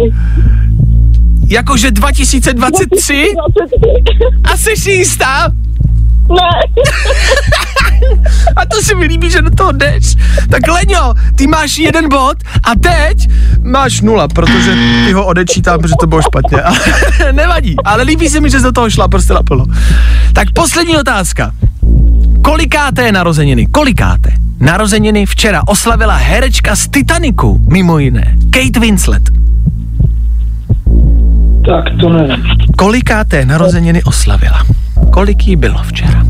[1.47, 3.27] Jakože 2023?
[3.35, 4.43] 23.
[4.53, 5.51] A jsi si jistá?
[6.29, 6.49] Ne,
[8.55, 10.15] A to se mi líbí, že do toho jdeš.
[10.49, 13.29] Tak Leňo, ty máš jeden bod a teď
[13.61, 14.75] máš nula, protože
[15.05, 16.61] ty ho odečítám, protože to bylo špatně.
[16.63, 16.79] Ale
[17.33, 19.65] nevadí, ale líbí se mi, že jsi do toho šla prostě naplno.
[20.33, 21.51] Tak poslední otázka.
[22.41, 23.67] Kolikáté narozeniny?
[23.67, 24.33] Kolikáté?
[24.59, 28.35] Narozeniny včera oslavila herečka z Titaniku, mimo jiné.
[28.49, 29.42] Kate Winslet.
[31.65, 32.37] Tak to ne.
[32.77, 34.59] Kolikáté narozeniny oslavila?
[35.11, 36.23] Kolik jí bylo včera?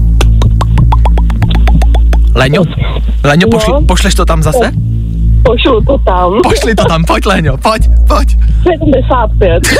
[2.35, 2.63] Leňo?
[3.23, 3.81] Leňo, pošli, No.
[3.81, 4.71] pošleš to tam zase?
[5.43, 6.31] pošlu to tam.
[6.43, 8.37] Pošli to tam, pojď Leňo, pojď, pojď.
[8.63, 9.63] 75.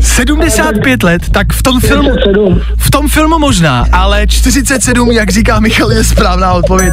[0.00, 2.60] 75 let, tak v tom filmu, 47.
[2.76, 6.92] v tom filmu možná, ale 47, jak říká Michal, je správná odpověď.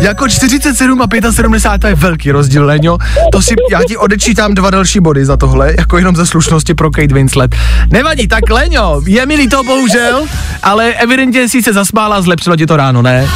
[0.00, 2.98] Jako 47 a 75 to je velký rozdíl, Leňo.
[3.32, 6.90] To si, já ti odečítám dva další body za tohle, jako jenom ze slušnosti pro
[6.90, 7.54] Kate Winslet.
[7.90, 10.24] Nevadí, tak Leňo, je mi líto bohužel,
[10.62, 13.28] ale evidentně si se zasmála, zlepšilo ti to ráno, ne?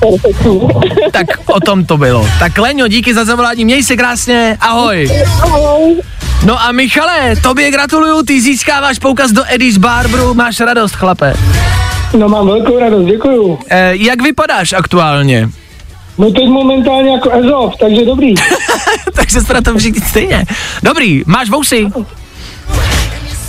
[0.00, 0.60] Perfektní.
[1.10, 2.28] Tak o tom to bylo.
[2.38, 5.10] Tak Leňo, díky za zavolání, měj se krásně, ahoj.
[5.42, 5.96] Ahoj.
[6.44, 11.34] No a Michale, tobě gratuluju, ty získáváš poukaz do Eddie's Barberu, máš radost, chlape.
[12.18, 13.58] No mám velkou radost, děkuju.
[13.68, 15.48] E, jak vypadáš aktuálně?
[16.18, 18.34] No teď momentálně jako Ezov, takže dobrý.
[19.14, 20.44] Takže se na tom všichni stejně.
[20.82, 21.86] Dobrý, máš vousy?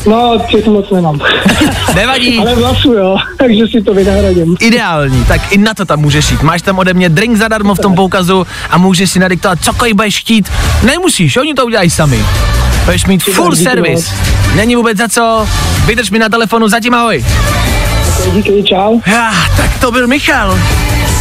[0.08, 1.19] No, těch moc nemám.
[1.95, 2.39] Nevadí.
[2.39, 4.56] Ale vlasu jo, takže si to vynahradím.
[4.60, 6.41] Ideální, tak i na to tam můžeš jít.
[6.41, 10.19] Máš tam ode mě drink zadarmo v tom poukazu a můžeš si nadiktovat cokoliv budeš
[10.19, 10.50] chtít.
[10.84, 12.19] Nemusíš, oni to udělají sami.
[12.88, 14.15] Budeš mít full díky service.
[14.56, 15.47] Není vůbec za co.
[15.86, 17.26] Vydrž mi na telefonu, zatím ahoj.
[18.34, 19.00] Díky, čau.
[19.19, 20.60] Ah, tak to byl Michal.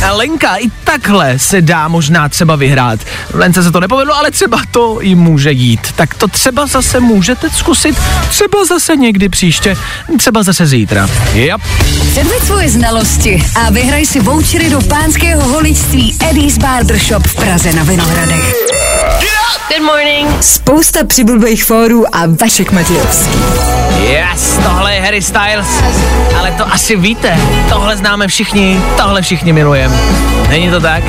[0.07, 3.01] A Lenka i takhle se dá možná třeba vyhrát.
[3.35, 5.93] Lence se to nepovedlo, ale třeba to i může jít.
[5.97, 7.97] Tak to třeba zase můžete zkusit,
[8.29, 9.77] třeba zase někdy příště,
[10.19, 11.09] třeba zase zítra.
[11.35, 11.61] Yep.
[12.11, 17.83] Předveď svoje znalosti a vyhraj si vouchery do pánského holičství Eddie's Barbershop v Praze na
[17.83, 18.55] Vinohradech.
[19.69, 20.43] Good morning.
[20.43, 23.39] Spousta přibulbých fórů a Vašek Matějovský.
[24.01, 25.67] Yes, tohle je Harry Styles.
[26.39, 29.97] Ale to asi víte, tohle známe všichni, tohle všichni milujeme.
[30.49, 31.03] Není to tak?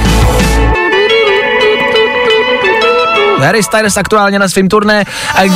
[3.40, 5.06] Harry Styles aktuálně na svém turné,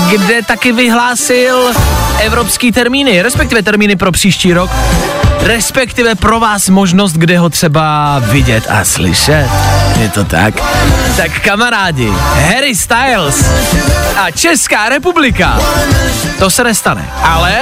[0.10, 1.74] kde taky vyhlásil
[2.20, 4.72] evropský termíny, respektive termíny pro příští rok,
[5.40, 9.48] respektive pro vás možnost, kde ho třeba vidět a slyšet.
[10.00, 10.54] Je to tak?
[11.18, 12.12] Tak kamarádi,
[12.48, 13.46] Harry Styles
[14.16, 15.60] a Česká republika,
[16.40, 17.56] to se nestane, ale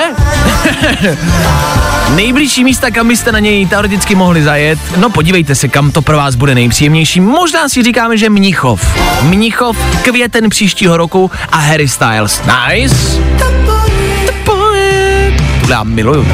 [2.16, 6.18] nejbližší místa, kam byste na něj teoreticky mohli zajet, no podívejte se, kam to pro
[6.18, 7.20] vás bude nejpříjemnější.
[7.20, 8.98] Možná si říkáme, že Mnichov.
[9.22, 12.42] Mnichov, květen příštího roku a Harry Styles.
[12.42, 12.96] Nice.
[13.38, 13.80] Tohle
[15.70, 16.26] já miluju.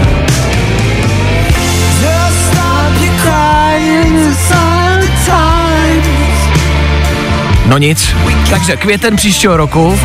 [7.66, 8.16] No nic,
[8.50, 10.00] takže květen příštího roku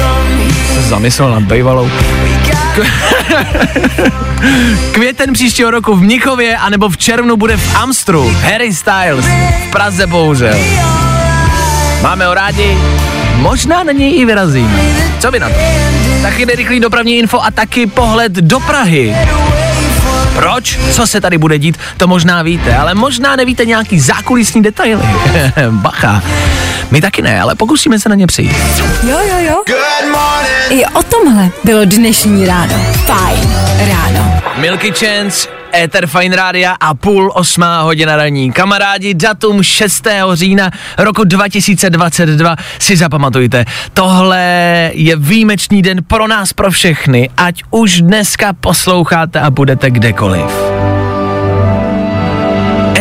[0.74, 1.90] se zamyslel nad bejvalou.
[4.92, 8.36] Květen příštího roku v Mnichově, anebo v červnu bude v Amstru.
[8.42, 9.24] Harry Styles.
[9.68, 10.58] V Praze bohužel.
[12.02, 12.78] Máme ho rádi,
[13.36, 14.80] možná na něj i vyrazíme.
[15.18, 15.54] Co by na to?
[16.22, 19.16] Taky rychlý dopravní info a taky pohled do Prahy.
[20.34, 20.78] Proč?
[20.92, 25.02] Co se tady bude dít, to možná víte, ale možná nevíte nějaký zákulisní detaily.
[25.70, 26.22] Bacha.
[26.90, 28.56] My taky ne, ale pokusíme se na ně přijít.
[29.08, 29.62] Jo, jo, jo.
[30.70, 32.74] I o tomhle bylo dnešní ráno.
[33.06, 33.50] Fajn
[33.88, 34.40] ráno.
[34.56, 38.52] Milky Chance, Ether Fine Rádia a půl osmá hodina raní.
[38.52, 40.06] Kamarádi, datum 6.
[40.32, 43.64] října roku 2022 si zapamatujte.
[43.94, 44.40] Tohle
[44.94, 50.50] je výjimečný den pro nás, pro všechny, ať už dneska posloucháte a budete kdekoliv.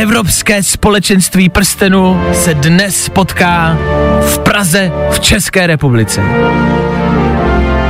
[0.09, 3.77] Evropské společenství prstenů se dnes potká
[4.21, 6.21] v Praze v České republice.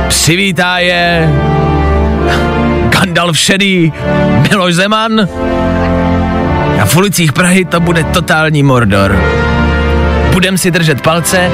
[0.08, 1.32] Přivítá je
[2.88, 3.92] Gandalf šedý,
[4.48, 5.28] Miloš Zeman
[6.80, 9.16] a v ulicích Prahy to bude totální Mordor.
[10.32, 11.50] Budem si držet palce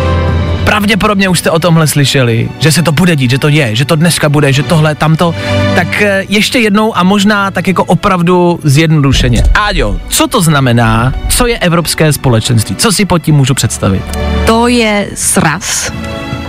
[0.66, 3.84] Pravděpodobně už jste o tomhle slyšeli, že se to bude dít, že to je, že
[3.84, 5.34] to dneska bude, že tohle, tamto.
[5.74, 9.42] Tak eh, ještě jednou a možná tak jako opravdu zjednodušeně.
[9.54, 11.14] Áďo, co to znamená?
[11.28, 12.76] Co je Evropské společenství?
[12.76, 14.02] Co si pod tím můžu představit?
[14.46, 15.92] To je sraz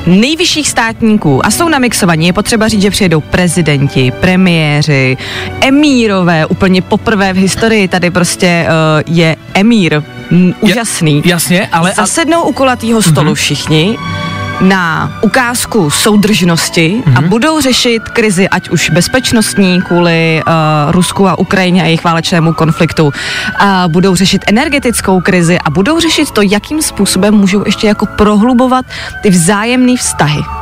[0.06, 2.27] nejvyšších státníků a jsou namixovaní.
[2.27, 5.17] Je potřeba říct, že přijedou prezidenti, premiéři,
[5.62, 11.21] emírové, úplně poprvé v historii tady prostě uh, je emír, m, úžasný.
[11.25, 11.93] Jasně, ale...
[11.93, 13.35] Zasednou u kulatýho stolu mm-hmm.
[13.35, 13.97] všichni,
[14.61, 17.17] na ukázku soudržnosti mm-hmm.
[17.17, 20.53] a budou řešit krizi, ať už bezpečnostní kvůli uh,
[20.91, 23.11] Rusku a Ukrajině a jejich válečnému konfliktu, uh,
[23.87, 28.85] budou řešit energetickou krizi a budou řešit to, jakým způsobem můžou ještě jako prohlubovat
[29.23, 30.57] ty vzájemné vztahy.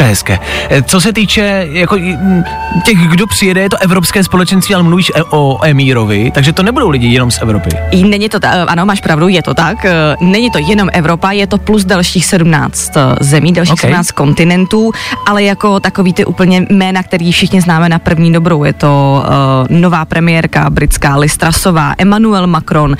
[0.00, 0.38] To je hezké.
[0.70, 2.44] Eh, Co se týče jako mm,
[2.84, 6.88] těch, kdo přijede, je to evropské společenství, ale mluvíš e- o emírovi, takže to nebudou
[6.90, 7.70] lidi jenom z Evropy.
[8.08, 9.84] Není to, ta, ano, máš pravdu, je to tak.
[9.84, 13.78] Eh, Není to jenom Evropa, je to plus dalších 17 zemí, dalších Ok.
[13.78, 13.90] okay.
[13.90, 14.92] 17 kontinentů,
[15.26, 18.64] ale jako takový ty úplně jména, který všichni známe na první dobrou.
[18.64, 19.22] Je to
[19.70, 22.96] uh, nová premiérka britská Liz Trussová, Emmanuel Macron, uh,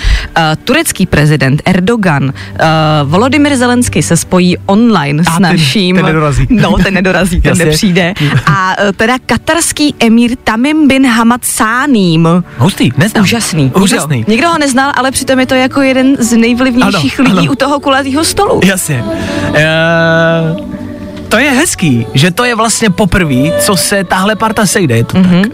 [0.64, 2.30] turecký prezident Erdogan, uh,
[3.04, 5.96] Volodymyr Zelensky se spojí online A s naším...
[5.96, 6.46] ten nedorazí.
[6.50, 7.64] No, ten nedorazí, ten Jasně.
[7.64, 8.14] nepřijde.
[8.46, 12.28] A uh, teda katarský emír Tamim bin Hamad Sáním.
[12.58, 13.24] Hustý, neznám.
[13.24, 13.72] Úžasný.
[13.80, 14.16] Úžasný.
[14.16, 17.52] Nikdo, nikdo ho neznal, ale přitom je to jako jeden z nejvlivnějších Ano, lidí ano.
[17.52, 18.60] u toho kulatého stolu.
[18.64, 19.04] Jasně.
[19.54, 20.56] Eee,
[21.28, 25.16] to je hezký, že to je vlastně poprvé, co se tahle parta sejde, je to
[25.18, 25.42] mm-hmm.
[25.42, 25.52] tak.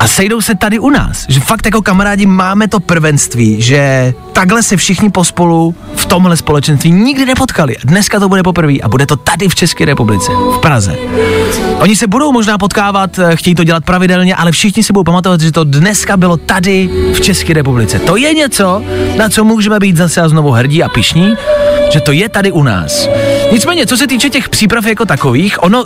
[0.00, 4.62] A sejdou se tady u nás, že fakt jako kamarádi máme to prvenství, že takhle
[4.62, 7.76] se všichni pospolu v tomhle společenství nikdy nepotkali.
[7.84, 10.96] Dneska to bude poprvé a bude to tady v České republice, v Praze.
[11.78, 15.40] Oni se budou možná potkávat, eh, chtějí to dělat pravidelně, ale všichni si budou pamatovat,
[15.40, 17.98] že to dneska bylo tady v České republice.
[17.98, 18.82] To je něco,
[19.16, 21.34] na co můžeme být zase a znovu hrdí a pišní,
[21.92, 23.08] že to je tady u nás.
[23.52, 25.84] Nicméně, co se týče těch příprav jako takových, ono,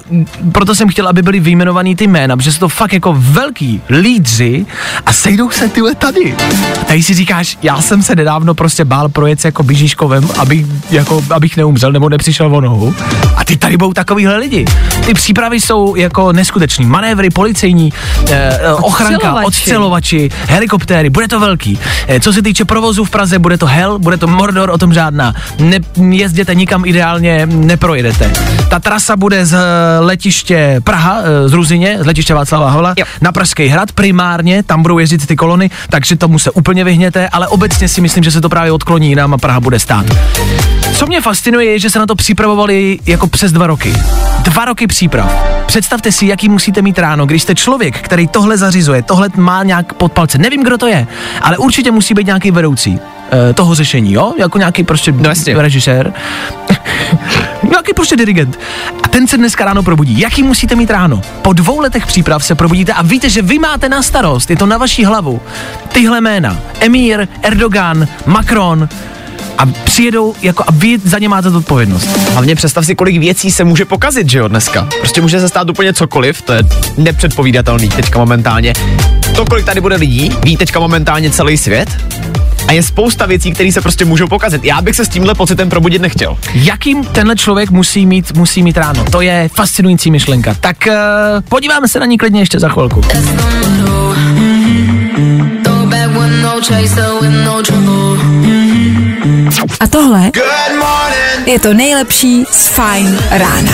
[0.53, 4.67] proto jsem chtěl, aby byly vyjmenovaný ty jména, protože jsou to fakt jako velký lídři
[5.07, 6.37] a sejdou se tyhle tady.
[6.81, 10.67] A tady si říkáš, já jsem se nedávno prostě bál projet se jako běžiškovem, aby,
[10.91, 12.95] jako, abych neumřel nebo nepřišel o nohu.
[13.37, 14.65] A ty tady budou takovýhle lidi.
[15.07, 16.87] Ty přípravy jsou jako neskutečný.
[16.87, 17.93] Manévry, policejní,
[18.31, 21.79] eh, eh, ochranka, odstřelovači, helikoptéry, bude to velký.
[22.09, 24.93] Eh, Co se týče provozu v Praze, bude to hell, bude to Mordor, o tom
[24.95, 25.35] žádná.
[25.59, 25.79] Ne,
[26.11, 28.33] jezděte nikam ideálně, neprojedete.
[28.71, 29.59] Ta trasa bude z eh,
[30.01, 33.05] letiště Praha, eh, z Ruzině, z letiště Václava Havla, Jo.
[33.21, 37.49] na Pražský hrad primárně, tam budou jezdit ty kolony, takže tomu se úplně vyhněte, ale
[37.49, 40.07] obecně si myslím, že se to právě odkloní jinam a Praha bude stát.
[41.05, 43.93] Co mě fascinuje, je, že se na to připravovali jako přes dva roky.
[44.43, 45.35] Dva roky příprav.
[45.67, 49.93] Představte si, jaký musíte mít ráno, když jste člověk, který tohle zařizuje, tohle má nějak
[49.93, 50.39] pod palce.
[50.39, 51.07] Nevím, kdo to je,
[51.43, 52.99] ale určitě musí být nějaký vedoucí
[53.51, 54.33] eh, toho řešení, jo?
[54.39, 55.55] Jako nějaký prostě No jasně.
[55.63, 56.13] režisér.
[57.71, 58.59] nějaký prostě dirigent.
[59.03, 60.21] A ten se dneska ráno probudí.
[60.21, 61.21] Jaký musíte mít ráno?
[61.43, 64.67] Po dvou letech příprav se probudíte a víte, že vy máte na starost, je to
[64.67, 65.41] na vaší hlavu.
[65.93, 66.59] Tyhle jména.
[66.81, 68.89] Emír, Erdogan, Macron,
[69.59, 72.07] a přijedou jako a vy za ně máte odpovědnost.
[72.33, 74.89] Hlavně představ si, kolik věcí se může pokazit, že jo, dneska.
[74.99, 76.63] Prostě může se stát úplně cokoliv, to je
[76.97, 78.73] nepředpovídatelný teďka momentálně.
[79.37, 81.89] To, kolik tady bude lidí, ví teďka momentálně celý svět.
[82.69, 84.65] A je spousta věcí, které se prostě můžou pokazit.
[84.65, 86.39] Já bych se s tímhle pocitem probudit nechtěl.
[86.55, 89.05] Jakým tenhle člověk musí mít, musí mít ráno?
[89.05, 90.57] To je fascinující myšlenka.
[90.61, 90.95] Tak uh,
[91.49, 93.01] podíváme se na ní klidně ještě za chvilku.
[99.81, 100.31] A tohle
[101.47, 103.73] je to nejlepší z Fine rána.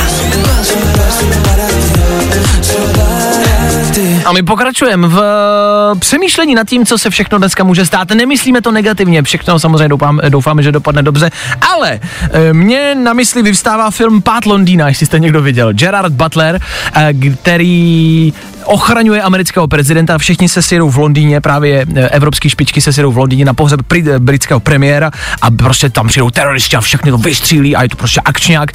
[4.24, 8.10] A my pokračujeme v eh, přemýšlení nad tím, co se všechno dneska může stát.
[8.10, 11.30] Nemyslíme to negativně, všechno samozřejmě doufám, doufáme, že dopadne dobře,
[11.72, 12.00] ale
[12.32, 15.72] eh, mně na mysli vyvstává film Pát Londýna, jestli jste někdo viděl.
[15.72, 16.60] Gerard Butler,
[16.94, 18.32] eh, který
[18.70, 23.18] ochraňuje amerického prezidenta, všichni se sjedou v Londýně, právě eh, evropský špičky se sjedou v
[23.18, 25.10] Londýně na pohřeb pri- britského premiéra
[25.42, 28.70] a prostě tam přijdou teroristi a všechny to vystřílí a je to prostě akčňák.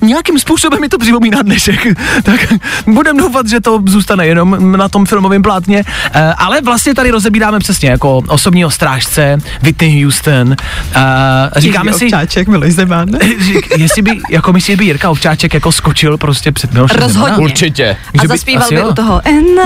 [0.00, 1.86] Nějakým způsobem mi to připomíná dnešek,
[2.22, 2.52] tak
[2.86, 7.58] budem doufat, že to zůstane jenom na tom filmovém plátně, Eh, ale vlastně tady rozebíráme
[7.58, 10.56] přesně jako osobního strážce Whitney Houston.
[10.94, 13.08] Eh, Říkáme si, Občáček, Miloš Zeman.
[13.40, 17.24] řík- jestli by, jako myslíš, že by Jirka Ovčáček jako skočil prostě před Milošem Rozhodně.
[17.24, 17.44] Zemanem?
[17.44, 17.96] Určitě.
[18.18, 18.88] A by- zaspíval by jo.
[18.88, 19.17] u toho.
[19.24, 19.58] And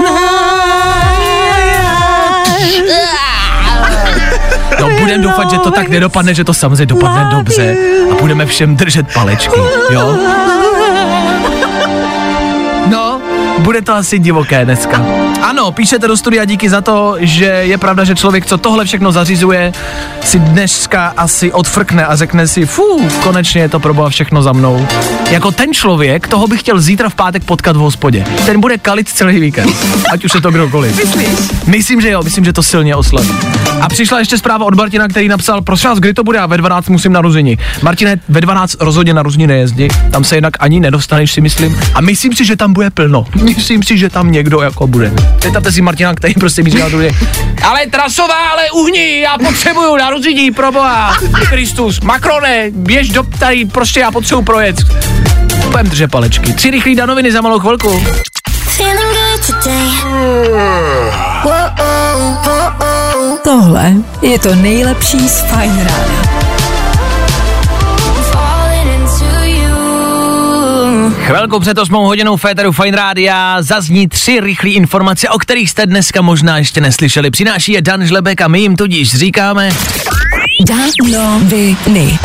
[4.81, 7.77] No, budeme doufat, že to tak nedopadne, že to samozřejmě dopadne dobře
[8.13, 9.61] a budeme všem držet palečky,
[9.91, 10.17] jo?
[12.87, 13.21] No,
[13.59, 15.05] bude to asi divoké dneska.
[15.43, 19.13] Ano, píšete do studia díky za to, že je pravda, že člověk, co tohle všechno
[19.13, 19.73] zařizuje,
[20.25, 24.87] si dneska asi odfrkne a řekne si, fú, konečně je to proboha všechno za mnou.
[25.31, 28.25] Jako ten člověk, toho bych chtěl zítra v pátek potkat v hospodě.
[28.47, 29.73] Ten bude kalit celý víkend,
[30.13, 30.97] ať už je to kdokoliv.
[30.97, 31.29] Myslíš?
[31.67, 33.31] Myslím, že jo, myslím, že to silně oslaví.
[33.81, 36.57] A přišla ještě zpráva od Martina, který napsal, prosím vás, kdy to bude, já ve
[36.57, 37.59] 12 musím narození.
[37.83, 41.81] Martine, ve 12 rozhodně narození nejezdí, tam se jinak ani nedostaneš, si myslím.
[41.95, 43.27] A myslím si, že tam bude plno.
[43.43, 45.13] Myslím si, že tam někdo jako bude.
[45.39, 47.09] Představte si Martina, který prostě mi říkal druhý,
[47.63, 51.17] ale trasová, ale uhni, já potřebuju narození, proboha.
[51.49, 54.77] Kristus, Macrone, běž do tady, prostě já potřebuju projet.
[55.71, 56.53] Budem držet palečky.
[56.53, 58.05] Tři rychlý danoviny za malou chvilku.
[63.45, 63.93] Tohle
[64.23, 66.52] je to nejlepší z Fajn rána.
[71.33, 76.23] Chvilku před 8 hodinou Féteru Fine Rádia zazní tři rychlé informace, o kterých jste dneska
[76.23, 77.31] možná ještě neslyšeli.
[77.31, 79.71] Přináší je Dan Žlebek a my jim tudíž říkáme...
[80.69, 82.19] Danoviny.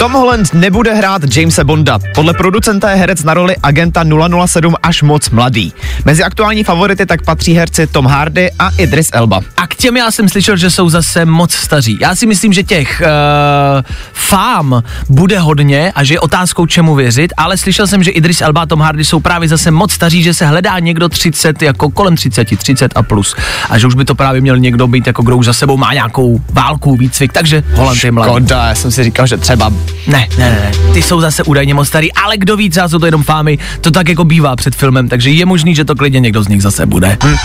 [0.00, 1.98] Tom Holland nebude hrát Jamesa Bonda.
[2.14, 4.04] Podle producenta je herec na roli agenta
[4.46, 5.72] 007 až moc mladý.
[6.04, 9.40] Mezi aktuální favority tak patří herci Tom Hardy a Idris Elba.
[9.56, 11.98] A k těm já jsem slyšel, že jsou zase moc staří.
[12.00, 13.82] Já si myslím, že těch uh,
[14.12, 18.60] fám bude hodně a že je otázkou čemu věřit, ale slyšel jsem, že Idris Elba
[18.60, 22.16] a Tom Hardy jsou právě zase moc staří, že se hledá někdo 30, jako kolem
[22.16, 23.36] 30, 30 a plus.
[23.70, 25.92] A že už by to právě měl někdo být, jako kdo už za sebou má
[25.94, 28.30] nějakou válku, výcvik, takže Holland je mladý.
[28.30, 29.72] Škoda, já jsem si říkal, že třeba
[30.06, 33.06] Ne, ne, ne, ty jsou zase údajně moc starý, ale kdo ví, třeba jsou to
[33.06, 36.42] jenom fámy, to tak jako bývá před filmem, takže je možný, že to klidně někdo
[36.42, 37.16] z nich zase bude.
[37.24, 37.36] Hm.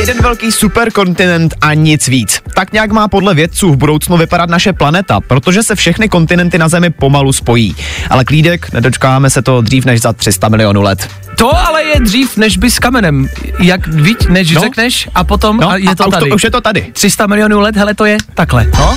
[0.00, 2.40] Jeden velký superkontinent a nic víc.
[2.54, 6.68] Tak nějak má podle vědců v budoucnu vypadat naše planeta, protože se všechny kontinenty na
[6.68, 7.76] Zemi pomalu spojí.
[8.10, 11.08] Ale klídek, nedočkáme se to dřív než za 300 milionů let.
[11.38, 13.28] To ale je dřív, než by s kamenem.
[13.58, 14.60] Jak víš, než no.
[14.60, 16.28] Řekneš a potom No, a je a, to a už, tady.
[16.28, 16.86] to, už je to tady.
[16.92, 18.66] 300 milionů let, hele, to je takhle.
[18.78, 18.96] No?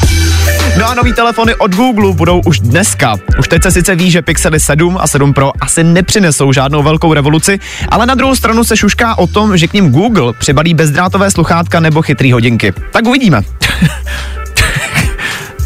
[0.80, 3.16] No a nový telefony od Google budou už dneska.
[3.40, 7.14] Už teď se sice ví, že Pixely 7 a 7 Pro asi nepřinesou žádnou velkou
[7.14, 7.60] revoluci,
[7.90, 11.80] ale na druhou stranu se šušká o tom, že k ním Google přibalí bezdrátové sluchátka
[11.80, 12.74] nebo chytrý hodinky.
[12.92, 13.42] Tak uvidíme.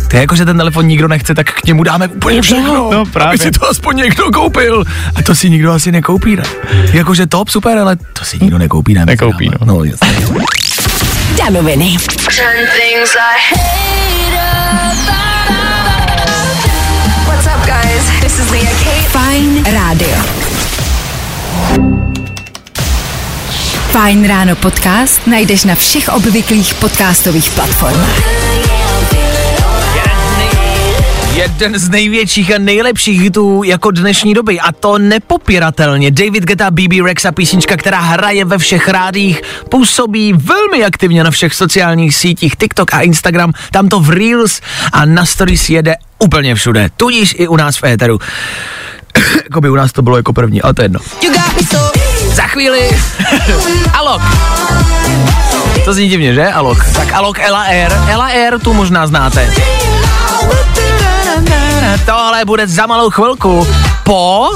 [0.08, 2.90] To je jako, že ten telefon nikdo nechce, tak k němu dáme úplně všechno.
[2.94, 3.30] no, právě.
[3.30, 4.84] Aby si to aspoň někdo koupil.
[5.16, 6.44] A to si nikdo asi nekoupí, ne?
[6.94, 9.06] Jakože top, super, ale to si nikdo nekoupí, ne?
[9.06, 9.58] Nekoupí, no.
[9.66, 10.28] No, jasně.
[11.38, 11.98] Danoviny.
[12.32, 14.32] Turn things I hate
[17.28, 18.08] What's up, guys?
[18.24, 19.04] This is Leah Kate.
[19.12, 20.16] Fajn rádio.
[23.92, 28.81] Fajn ráno podcast najdeš na všech obvyklých podcastových platformách.
[31.36, 36.12] Jeden z největších a nejlepších hitů jako dnešní doby a to nepopiratelně.
[36.12, 41.32] David Guetta, BB Rex a písnička, která hraje ve všech rádích, působí velmi aktivně na
[41.32, 44.62] všech sociálních sítích, TikTok a Instagram, tam to v Reels
[44.94, 48.20] a na Stories jede úplně všude, tudíž i u nás v éteru.
[49.44, 51.00] Jakoby u nás to bylo jako první, ale to je jedno.
[52.34, 52.90] Za chvíli
[53.94, 54.22] Alok.
[55.86, 56.48] To zní divně, že?
[56.48, 56.86] Alok.
[56.96, 57.92] Tak Alok Ela Air.
[58.10, 59.54] Ela Air tu možná znáte.
[62.06, 63.68] Tohle bude za malou chvilku
[64.04, 64.50] po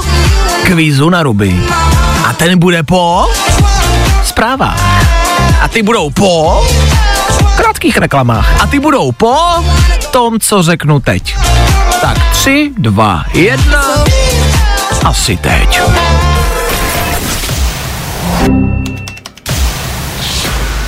[0.64, 1.60] kvízu na ruby.
[2.28, 3.26] A ten bude po
[4.24, 5.06] zprávách.
[5.62, 6.64] A ty budou po
[7.56, 8.62] krátkých reklamách.
[8.62, 9.36] A ty budou po
[10.10, 11.36] tom, co řeknu teď.
[12.00, 13.84] Tak tři, dva, jedna.
[15.04, 15.80] Asi teď.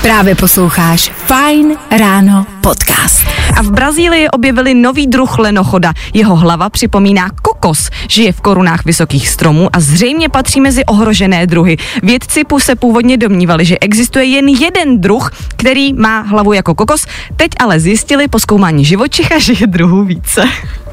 [0.03, 3.28] Právě posloucháš Fajn ráno podcast.
[3.57, 5.93] A v Brazílii objevili nový druh lenochoda.
[6.15, 11.77] Jeho hlava připomíná kokos, žije v korunách vysokých stromů a zřejmě patří mezi ohrožené druhy.
[12.03, 17.07] Vědci se původně domnívali, že existuje jen jeden druh, který má hlavu jako kokos,
[17.37, 20.45] teď ale zjistili po zkoumání živočicha, že je druhů více.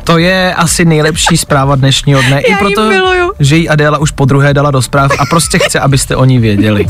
[0.04, 2.42] To je asi nejlepší zpráva dnešního dne.
[2.50, 3.32] Já I proto, miluju.
[3.40, 6.40] že ji Adéla už po druhé dala do zpráv a prostě chce, abyste o ní
[6.40, 6.86] věděli.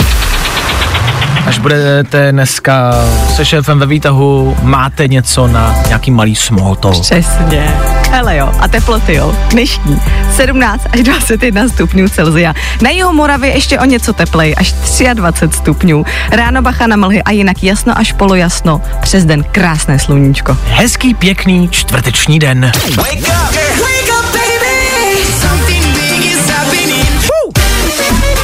[1.46, 2.94] Až budete dneska
[3.36, 6.36] se šéfem ve výtahu, máte něco na nějaký malý
[6.80, 7.02] talk.
[7.02, 7.76] Přesně.
[8.12, 10.02] Hele jo, a teploty jo, dnešní
[10.36, 12.54] 17 až 21 stupňů Celzia.
[12.82, 14.74] Na jihu Moravy ještě o něco teplej, až
[15.14, 16.06] 23 stupňů.
[16.32, 18.82] Ráno bacha na mlhy a jinak jasno až polojasno.
[19.02, 20.58] Přes den krásné sluníčko.
[20.64, 22.72] Hezký, pěkný čtvrteční den.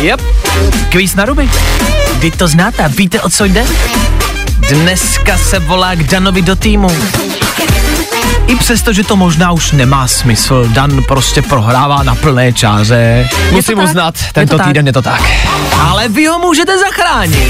[0.01, 0.21] Yep.
[0.89, 1.49] Kvíz na ruby.
[2.19, 3.65] Vy to znáte, víte o co jde?
[4.69, 6.89] Dneska se volá k Danovi do týmu.
[8.47, 13.29] I přesto, že to možná už nemá smysl, Dan prostě prohrává na plné čáře.
[13.51, 13.85] Musím tak?
[13.85, 14.67] uznat, Je tento to tak?
[14.67, 15.21] týden je to tak.
[15.79, 17.47] Ale vy ho můžete zachránit.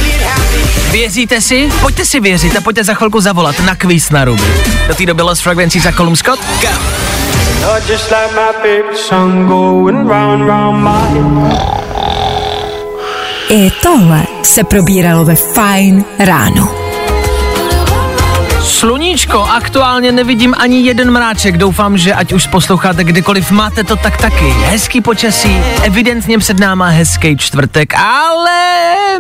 [0.92, 1.70] Věříte si?
[1.82, 4.44] Pojďte si věřit a pojďte za chvilku zavolat na kvíz na ruby.
[4.88, 6.40] Do té doby Lost Fragrancí za Colum Scott.
[13.54, 16.76] I tohle se probíralo ve Fine ráno.
[18.64, 24.18] Sluníčko, aktuálně nevidím ani jeden mráček, doufám, že ať už posloucháte kdekoliv, máte to tak
[24.18, 24.50] taky.
[24.50, 28.60] Hezký počasí, evidentně před náma hezký čtvrtek, ale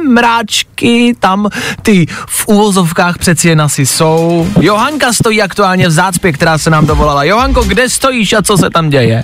[0.09, 1.49] mráčky tam
[1.81, 4.47] ty v úvozovkách přeci jen asi jsou.
[4.61, 7.23] Johanka stojí aktuálně v zácpě, která se nám dovolala.
[7.23, 9.23] Johanko, kde stojíš a co se tam děje?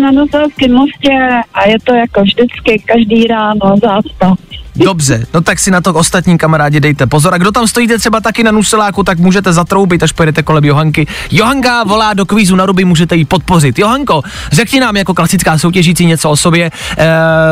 [0.00, 1.10] Na Nozelském mostě
[1.54, 4.36] a je to jako vždycky každý ráno zácpa.
[4.76, 7.34] Dobře, no tak si na to ostatní kamarádi dejte pozor.
[7.34, 11.06] A kdo tam stojíte třeba taky na nuseláku, tak můžete zatroubit, až pojedete kolem Johanky.
[11.30, 13.78] Johanka volá do kvízu na ruby, můžete ji podpořit.
[13.78, 14.22] Johanko,
[14.52, 17.06] řekni nám jako klasická soutěžící něco o sobě, eh,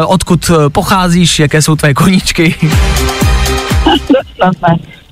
[0.07, 2.55] odkud pocházíš, jaké jsou tvé koníčky.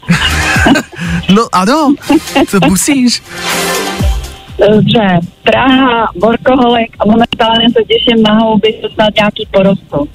[1.34, 1.94] No ano,
[2.48, 3.22] co musíš?
[4.58, 10.06] Dobře, Praha, workoholik a momentálně se těším na houby, co snad nějaký porostou.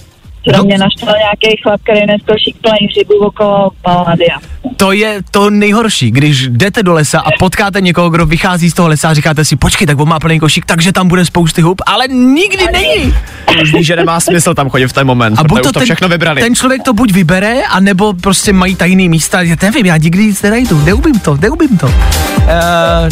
[0.41, 4.37] Včera mě naštel nějaký chlap, který neskočí plný hřibu okolo Palladia.
[4.77, 8.87] To je to nejhorší, když jdete do lesa a potkáte někoho, kdo vychází z toho
[8.87, 11.81] lesa a říkáte si, počkej, tak on má plný košík, takže tam bude spousty hub,
[11.85, 13.13] ale nikdy není.
[13.61, 16.09] Už že nemá smysl tam chodit v ten moment, A buď už to ten, všechno
[16.09, 16.41] vybrali.
[16.41, 20.41] ten člověk to buď vybere, anebo prostě mají tajný místa, já nevím, já nikdy nic
[20.41, 21.85] nenajdu, neubím to, neubím to.
[21.85, 21.93] Uh,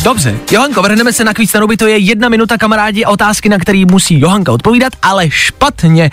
[0.03, 3.49] dobře, Johanko, vrhneme se na kvíz na ruby, to je jedna minuta kamarádi a otázky,
[3.49, 6.09] na který musí Johanka odpovídat, ale špatně.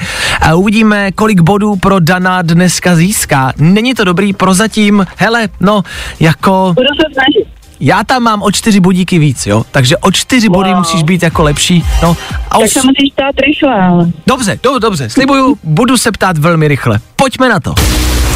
[0.53, 3.53] Uh, uvidíme, kolik bodů pro Dana dneska získá.
[3.59, 5.83] Není to dobrý prozatím, hele, no,
[6.21, 6.73] jako...
[6.77, 7.55] Budu se snažit.
[7.81, 10.57] Já tam mám o čtyři bodíky víc, jo, takže o čtyři wow.
[10.57, 12.17] body musíš být jako lepší, no.
[12.51, 12.71] A Tak už...
[12.71, 14.11] se musíš ptát rychle, ale.
[14.27, 17.01] Dobře, do, dobře, slibuju, budu se ptát velmi rychle.
[17.17, 17.75] Pojďme na to.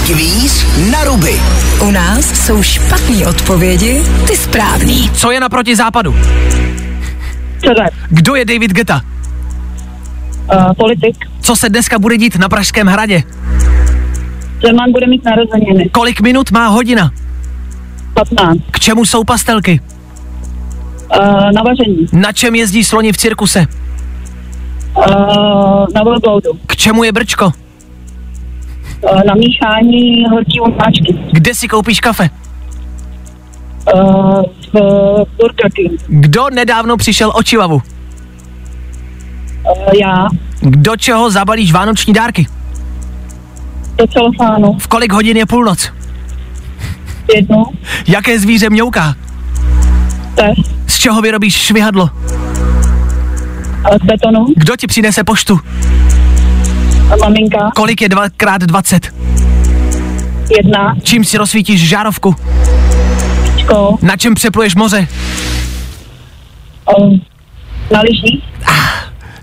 [0.07, 1.41] Kvíz na ruby.
[1.81, 5.11] U nás jsou špatné odpovědi, ty správný.
[5.11, 6.15] Co je naproti západu?
[7.65, 7.93] Co tak?
[8.09, 9.01] Kdo je David Geta?
[10.55, 11.17] Uh, politik.
[11.41, 13.23] Co se dneska bude dít na Pražském hradě?
[14.67, 15.89] Zeman bude mít narozeniny.
[15.89, 17.11] Kolik minut má hodina?
[18.15, 18.59] 15.
[18.71, 19.81] K čemu jsou pastelky?
[21.19, 22.07] Uh, na vaření.
[22.13, 23.67] Na čem jezdí sloni v cirkuse?
[24.97, 25.05] Uh,
[25.95, 26.51] na velbloudu.
[26.67, 27.53] K čemu je brčko?
[29.01, 31.15] Uh, na míchání horký omáčky.
[31.33, 32.31] Kde si koupíš kafe?
[33.95, 34.43] Uh,
[34.73, 36.01] v Burger King.
[36.09, 37.83] Kdo nedávno přišel o čivavu?
[39.77, 40.27] Uh, já.
[40.63, 42.47] Do čeho zabalíš vánoční dárky?
[43.97, 44.79] Do celofánu.
[44.79, 45.93] V kolik hodin je půlnoc?
[47.35, 47.65] Jednu.
[48.09, 49.15] Jaké zvíře mňouká?
[50.35, 50.59] Pes.
[50.87, 52.11] Z čeho vyrobíš švihadlo?
[54.03, 54.47] Z betonu.
[54.57, 55.61] Kdo ti přinese poštu?
[57.21, 57.71] Maminka.
[57.75, 59.13] Kolik je 2x20?
[60.57, 60.95] Jedna.
[61.03, 62.37] Čím si rozsvítíš žárovku?
[63.57, 63.99] Čko.
[64.03, 65.09] Na čem přepluješ moře?
[66.99, 67.13] Uh,
[67.93, 68.45] na lyžích.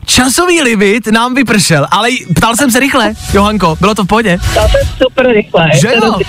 [0.06, 4.38] Časový limit nám vypršel, ale ptal jsem se rychle, Johanko, bylo to v pohodě?
[4.54, 5.70] To je super rychle.
[5.82, 6.20] Že jo?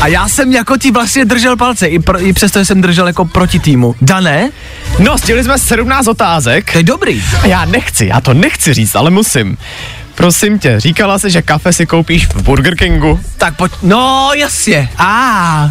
[0.00, 3.06] A já jsem jako ti vlastně držel palce, i, pro, i přesto že jsem držel
[3.06, 3.94] jako proti týmu.
[4.02, 4.50] Dané,
[4.98, 6.72] No, stihli jsme 17 otázek.
[6.72, 7.22] to je dobrý.
[7.42, 9.56] A já nechci, já to nechci říct, ale musím.
[10.14, 13.20] Prosím tě, říkala jsi, že kafe si koupíš v Burger Kingu.
[13.38, 15.70] Tak pojď, no jasně, a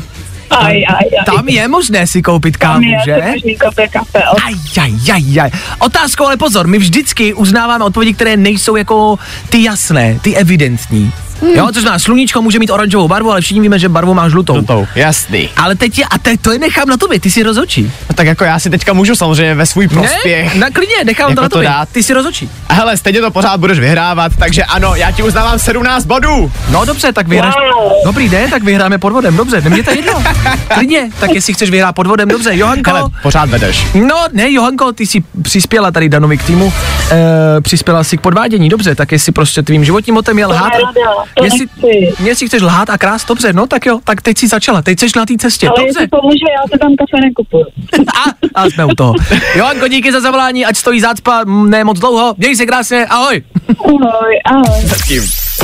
[0.50, 1.26] Aj, aj, aj.
[1.26, 3.16] tam je možné si koupit kávu, Tam je že?
[3.58, 3.86] kafe,
[4.20, 5.52] Aj, aj, aj, aj.
[5.80, 9.20] Otázkou ale pozor, my vždycky uznáváme odpovědi, které nejsou jako
[9.50, 11.12] ty jasné, ty evidentní.
[11.42, 11.52] Hmm.
[11.56, 14.54] Jo, což znamená, sluníčko může mít oranžovou barvu, ale všichni víme, že barvu má žlutou.
[14.54, 15.50] Žlutou, jasný.
[15.58, 17.92] Ale teď je, a teď to je nechám na tobě, ty si rozočí.
[18.10, 20.54] No tak jako já si teďka můžu samozřejmě ve svůj prospěch.
[20.54, 21.70] Ne, na klidně, nechám Jako to na to tobě.
[21.70, 21.90] dát?
[21.90, 22.50] Ty si rozočí.
[22.70, 26.52] A hele, stejně to pořád budeš vyhrávat, takže ano, já ti uznávám 17 bodů.
[26.70, 27.54] No dobře, tak vyhráš.
[27.56, 27.92] Wow.
[28.06, 30.24] Dobrý den, tak vyhráme podvodem, dobře, nemně to jedno.
[30.74, 32.50] Klidně, tak jestli chceš vyhrát podvodem, dobře.
[32.58, 33.88] Johanko, Hele, pořád vedeš.
[33.94, 36.74] No, ne, Johanko, ty jsi přispěla tady Danovi k týmu,
[37.12, 41.24] e, přispěla si k podvádění, dobře, tak jestli prostě tvým životním motem je lhát, nerada,
[41.38, 42.24] to jestli, nechci.
[42.24, 45.08] jestli chceš lhát a krás, dobře, no tak jo, tak teď si začala, teď jsi
[45.16, 45.88] na té cestě, Ale dobře.
[45.90, 47.66] jestli pomůže, já se tam kafe nekupuju.
[48.56, 49.14] A, a jsme u toho.
[49.56, 53.44] Johanko, díky za zavolání, ať stojí zácpa, ne moc dlouho, měj se krásně, ahoj.
[53.86, 54.90] Ahoj, ahoj.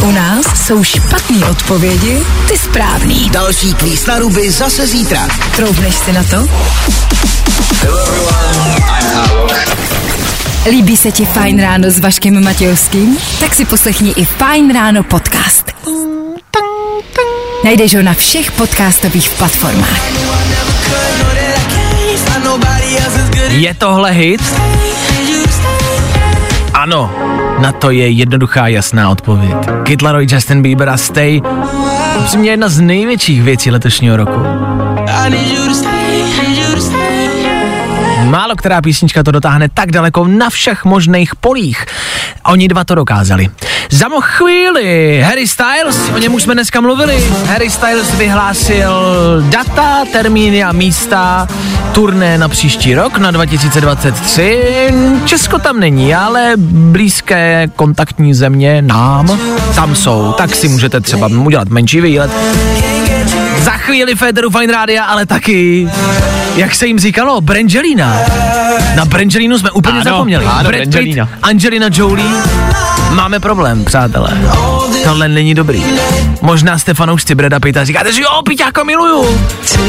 [0.04, 3.30] U nás jsou špatné odpovědi, ty správný.
[3.30, 5.28] Další kvíz na ruby zase zítra.
[5.56, 6.48] Troubneš si na to?
[10.70, 13.18] Líbí se ti Fajn ráno s Vaškem Matějovským?
[13.40, 15.72] Tak si poslechni i Fajn ráno podcast.
[17.64, 20.02] Najdeš ho na všech podcastových platformách.
[23.50, 24.42] Je tohle hit?
[26.74, 27.12] Ano,
[27.60, 29.56] na to je jednoduchá jasná odpověď.
[29.84, 31.42] Kid Laroi, Justin Bieber a Stay
[32.20, 34.42] Upřímně jedna z největších věcí letošního roku.
[38.26, 41.86] Málo která písnička to dotáhne tak daleko na všech možných polích.
[42.46, 43.50] Oni dva to dokázali.
[43.92, 47.24] Za mo chvíli Harry Styles, o něm už jsme dneska mluvili.
[47.48, 48.92] Harry Styles vyhlásil
[49.50, 51.48] data, termíny a místa
[51.92, 54.94] turné na příští rok, na 2023.
[55.26, 59.40] Česko tam není, ale blízké kontaktní země nám
[59.76, 60.34] tam jsou.
[60.38, 62.32] Tak si můžete třeba udělat menší výlet.
[63.58, 65.90] Za chvíli Federu Fine Rádia, ale taky,
[66.56, 68.18] jak se jim říkalo, Brangelina.
[68.96, 70.46] Na Brangelinu jsme úplně Ano, zapomněli.
[70.46, 71.20] ano, Brad Pitt.
[71.42, 72.30] Angelina Jolie.
[73.12, 74.30] Máme problém, přátelé.
[75.04, 75.84] Tohle není dobrý.
[76.42, 79.40] Možná jste fanoušci Brada Pitta a říkáte, že jo, Piťáka miluju.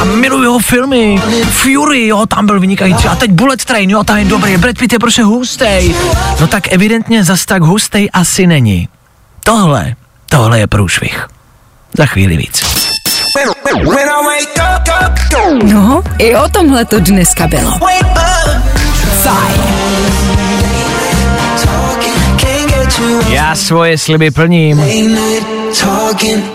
[0.01, 1.21] A miluju jeho filmy.
[1.51, 3.09] Fury, jo, tam byl vynikající.
[3.09, 4.57] A teď Bullet Train, jo, tam je dobrý.
[4.57, 5.95] Brad Pitt je prostě hustej.
[6.41, 8.89] No tak evidentně zas tak hustej asi není.
[9.45, 9.95] Tohle,
[10.31, 11.27] tohle je průšvih.
[11.99, 12.63] Za chvíli víc.
[15.55, 17.73] No, i o tomhle to dneska bylo.
[19.23, 19.63] Fajn.
[23.29, 24.83] Já svoje sliby plním.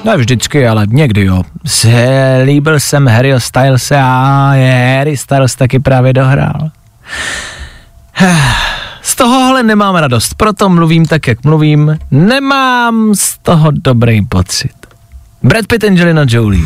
[0.04, 1.44] Ne vždycky, ale někdy jo.
[1.66, 4.54] Se, líbil jsem Harry Stylese a
[4.98, 6.70] Harry Styles taky právě dohrál.
[9.02, 11.98] Z tohohle nemám radost, proto mluvím tak, jak mluvím.
[12.12, 14.72] Nemám z toho dobrý pocit.
[15.44, 16.64] Brad Pitt, Angelina Jolie.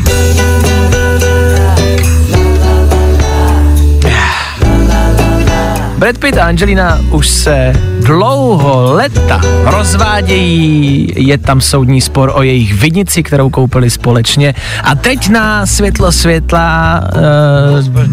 [5.98, 7.72] Brad Pitt a Angelina už se
[8.06, 14.54] dlouho leta rozvádějí, je tam soudní spor o jejich vinici, kterou koupili společně.
[14.82, 17.00] A teď na světlo světla
[17.86, 18.04] uh,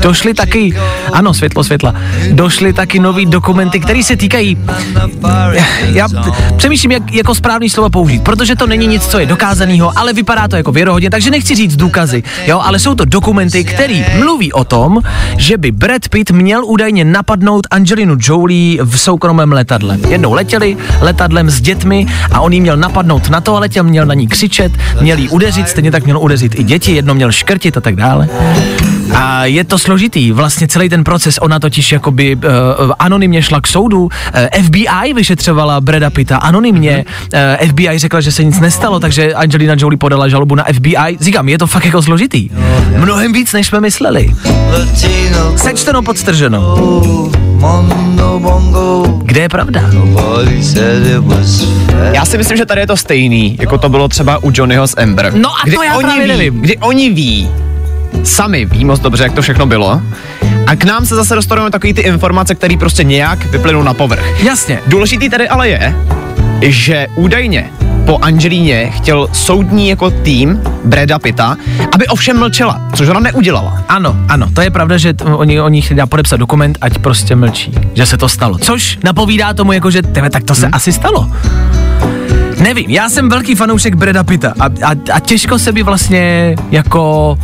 [0.00, 0.76] došly taky,
[1.12, 1.94] ano světlo světla,
[2.30, 4.58] došly taky nový dokumenty, které se týkají,
[5.82, 6.08] já
[6.56, 10.48] přemýšlím, jak jako správný slovo použít, protože to není nic, co je dokázaného, ale vypadá
[10.48, 14.64] to jako věrohodně, takže nechci říct důkazy, jo, ale jsou to dokumenty, které mluví o
[14.64, 15.00] tom,
[15.36, 19.98] že by Brad Pitt měl údajně napadnout Angelinu Jolie v soukromém letadle.
[20.08, 24.28] Jednou letěli letadlem s dětmi a on jí měl napadnout na toaletě, měl na ní
[24.28, 27.96] křičet, měl jí udeřit, stejně tak měl udeřit i děti, jedno měl škrtit a tak
[27.96, 28.28] dále.
[29.14, 32.42] A je to složitý, vlastně celý ten proces, ona totiž jakoby uh,
[32.98, 34.10] anonymně šla k soudu, uh,
[34.64, 37.04] FBI vyšetřovala Breda Pitta anonymně,
[37.34, 41.18] uh, FBI řekla, že se nic nestalo, takže Angelina Jolie podala žalobu na FBI.
[41.20, 42.50] Říkám, je to fakt jako složitý.
[42.96, 44.34] Mnohem víc, než jsme mysleli.
[45.56, 46.76] Sečteno, podstrženo.
[49.22, 49.80] Kde je pravda?
[52.12, 54.96] Já si myslím, že tady je to stejný, jako to bylo třeba u Johnnyho s
[54.96, 55.32] Amber.
[55.34, 56.60] No a to já oni právě ví, nevím.
[56.60, 57.50] Kdy oni ví,
[58.24, 60.02] sami ví moc dobře, jak to všechno bylo.
[60.66, 64.42] A k nám se zase dostanou takový ty informace, které prostě nějak vyplynou na povrch.
[64.44, 64.78] Jasně.
[64.86, 65.94] Důležitý tady ale je,
[66.62, 67.70] že údajně
[68.06, 71.56] po Angelíně chtěl soudní jako tým Breda Pitta,
[71.92, 73.84] aby ovšem mlčela, což ona neudělala.
[73.88, 77.36] Ano, ano, to je pravda, že t- oni, oni chtěli dát podepsat dokument, ať prostě
[77.36, 78.58] mlčí, že se to stalo.
[78.58, 81.30] Což napovídá tomu jako, že tebe, tak to se asi stalo.
[82.58, 87.38] Nevím, já jsem velký fanoušek Breda Pitta a, a, a těžko se mi vlastně jako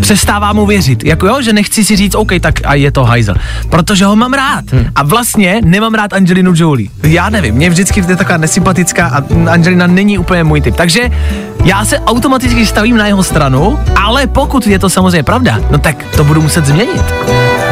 [0.00, 1.04] přestává mu věřit.
[1.04, 3.34] Jako jo, že nechci si říct, OK, tak a je to hajzel.
[3.68, 4.72] Protože ho mám rád.
[4.72, 4.84] Hmm.
[4.94, 6.88] A vlastně nemám rád Angelinu Jolie.
[7.02, 10.76] Já nevím, mě vždycky je taková nesympatická a Angelina není úplně můj typ.
[10.76, 11.10] Takže
[11.64, 16.04] já se automaticky stavím na jeho stranu, ale pokud je to samozřejmě pravda, no tak
[16.16, 17.04] to budu muset změnit.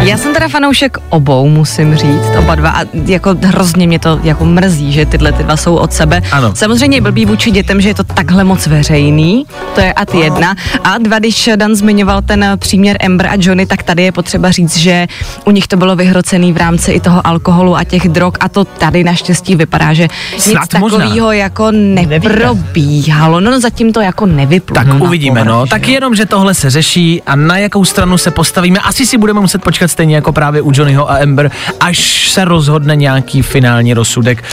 [0.01, 4.45] Já jsem teda fanoušek obou, musím říct, oba dva a jako hrozně mě to jako
[4.45, 6.23] mrzí, že tyhle ty dva jsou od sebe.
[6.33, 6.55] Ano.
[6.55, 10.55] Samozřejmě je blbý vůči dětem, že je to takhle moc veřejný, to je ad jedna.
[10.85, 14.77] A dva, když Dan zmiňoval ten příměr Amber a Johnny, tak tady je potřeba říct,
[14.77, 15.07] že
[15.45, 18.65] u nich to bylo vyhrocený v rámci i toho alkoholu a těch drog a to
[18.65, 20.09] tady naštěstí vypadá, že
[20.39, 23.41] Snad nic takového jako neprobíhalo.
[23.41, 24.75] No, no zatím to jako nevyplulo.
[24.75, 25.55] Tak na uvidíme, no.
[25.55, 28.79] povrch, Tak jenom, že tohle se řeší a na jakou stranu se postavíme.
[28.79, 31.51] Asi si budeme muset počkat stejně jako právě u Johnnyho a Amber,
[31.81, 34.45] až se rozhodne nějaký finální rozsudek.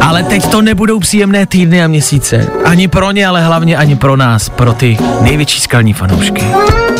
[0.00, 2.46] Ale teď to nebudou příjemné týdny a měsíce.
[2.64, 6.44] Ani pro ně, ale hlavně ani pro nás, pro ty největší skalní fanoušky.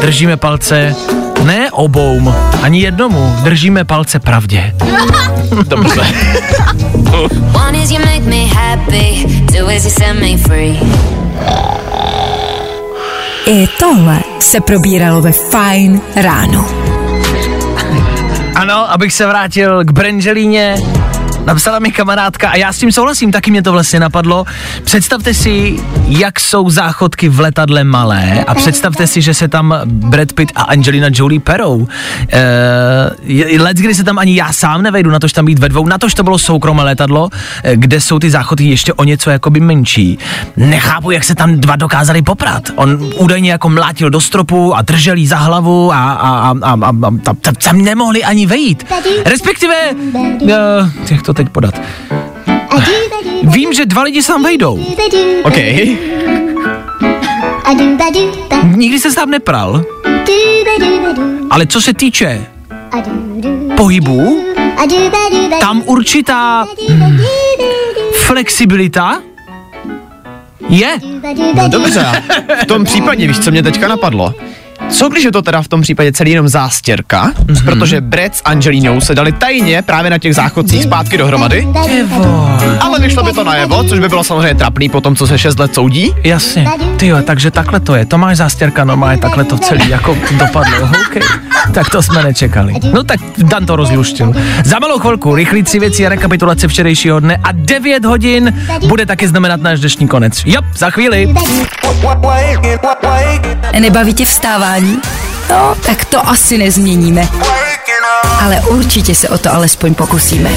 [0.00, 0.94] Držíme palce
[1.44, 3.36] ne oboum, ani jednomu.
[3.42, 4.74] Držíme palce pravdě.
[5.66, 6.00] Dobře.
[7.54, 10.78] One is you make me happy, two is you set me free.
[13.46, 16.66] I tohle se probíralo ve Fine ráno.
[18.54, 20.76] Ano, abych se vrátil k Brangelíně.
[21.44, 24.44] Napsala mi kamarádka a já s tím souhlasím, taky mě to vlastně napadlo.
[24.84, 25.76] Představte si,
[26.06, 30.62] jak jsou záchodky v letadle malé a představte si, že se tam Brad Pitt a
[30.62, 31.88] Angelina Jolie perou.
[32.32, 35.86] E, let, kdy se tam ani já sám nevejdu, na tož tam být ve dvou,
[35.86, 37.30] na tož to bylo soukromé letadlo,
[37.64, 40.18] eh, kde jsou ty záchodky ještě o něco jakoby menší.
[40.56, 42.70] Nechápu, jak se tam dva dokázali poprat.
[42.74, 46.72] On údajně jako mlátil do stropu a držel jí za hlavu a, a, a, a,
[46.72, 48.86] a, a ta, ta, tam nemohli ani vejít.
[49.24, 50.50] Respektive, uh,
[51.10, 51.80] jak to teď podat?
[53.42, 54.84] Vím, že dva lidi tam vejdou.
[55.42, 55.56] OK.
[58.76, 59.84] Nikdy se tam nepral,
[61.50, 62.46] ale co se týče
[63.76, 64.44] pohybů,
[65.60, 67.18] tam určitá hm,
[68.26, 69.22] flexibilita
[70.68, 70.98] je.
[71.54, 72.06] No dobře,
[72.62, 74.34] v tom případě, víš, co mě teďka napadlo?
[74.92, 77.64] Co když je to teda v tom případě celý jenom zástěrka, mm-hmm.
[77.64, 81.68] protože Brad s Angelinou se dali tajně právě na těch záchodcích zpátky dohromady,
[82.80, 85.58] ale vyšlo by to najevo, což by bylo samozřejmě trapný po tom, co se 6
[85.58, 86.14] let soudí.
[86.24, 88.06] Jasně, ty jo, takže takhle to je.
[88.06, 90.88] To máš zástěrka, normálně takhle to celý jako dopadlo.
[91.12, 91.22] Okay.
[91.74, 92.74] Tak to jsme nečekali.
[92.92, 94.32] No tak Dan to rozluštil.
[94.64, 99.28] Za malou chvilku rychlý tři věci a rekapitulace včerejšího dne a 9 hodin bude taky
[99.28, 100.42] znamenat náš dnešní konec.
[100.46, 101.34] Jo, za chvíli.
[103.80, 104.81] Nebaví tě vstávání?
[105.50, 107.28] No, tak to asi nezměníme.
[108.40, 110.50] Ale určitě se o to alespoň pokusíme.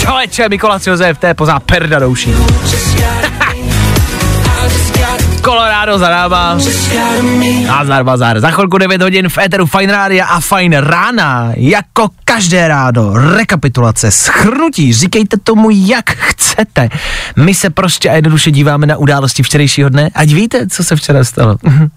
[0.00, 2.34] Čověče, Mikolas Josef, to je pozá perda douší.
[5.46, 6.58] Colorado za náma.
[7.66, 8.40] Nazdar, bazar.
[8.40, 11.52] Za chvilku 9 hodin v éteru Fine Rádia a Fine Rána.
[11.56, 13.12] Jako každé rádo.
[13.14, 16.88] Rekapitulace, schrnutí, říkejte tomu, jak chcete.
[17.36, 21.24] My se prostě a jednoduše díváme na události včerejšího dne, ať víte, co se včera
[21.24, 21.56] stalo.
[21.62, 21.88] Mhm.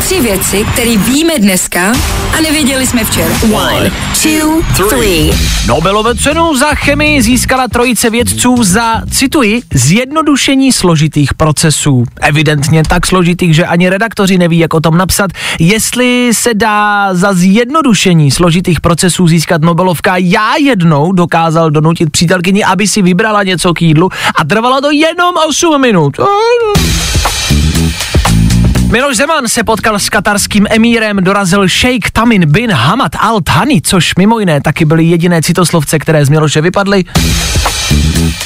[0.00, 1.92] Tři věci, které víme dneska
[2.38, 3.34] a nevěděli jsme včera.
[3.52, 3.90] One,
[4.22, 5.30] two, three.
[5.68, 12.04] Nobelovu cenu za chemii získala trojice vědců za, cituji, zjednodušení složitých procesů.
[12.20, 15.30] Evidentně tak složitých, že ani redaktoři neví, jak o tom napsat.
[15.58, 22.86] Jestli se dá za zjednodušení složitých procesů získat Nobelovka, já jednou dokázal donutit přítelkyni, aby
[22.86, 26.16] si vybrala něco k jídlu a trvalo to jenom 8 minut.
[28.90, 34.14] Miloš Zeman se potkal s katarským emírem, dorazil šejk Tamin bin Hamad Al Thani, což
[34.18, 37.04] mimo jiné taky byly jediné citoslovce, které z Miloše vypadly.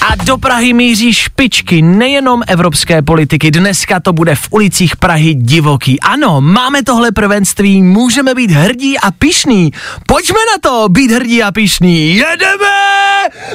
[0.08, 3.50] A do Prahy míří špičky nejenom evropské politiky.
[3.50, 6.00] Dneska to bude v ulicích Prahy divoký.
[6.00, 9.72] Ano, máme tohle prvenství, můžeme být hrdí a pišní.
[10.06, 12.16] Pojďme na to, být hrdí a pišní.
[12.16, 12.93] Jedeme!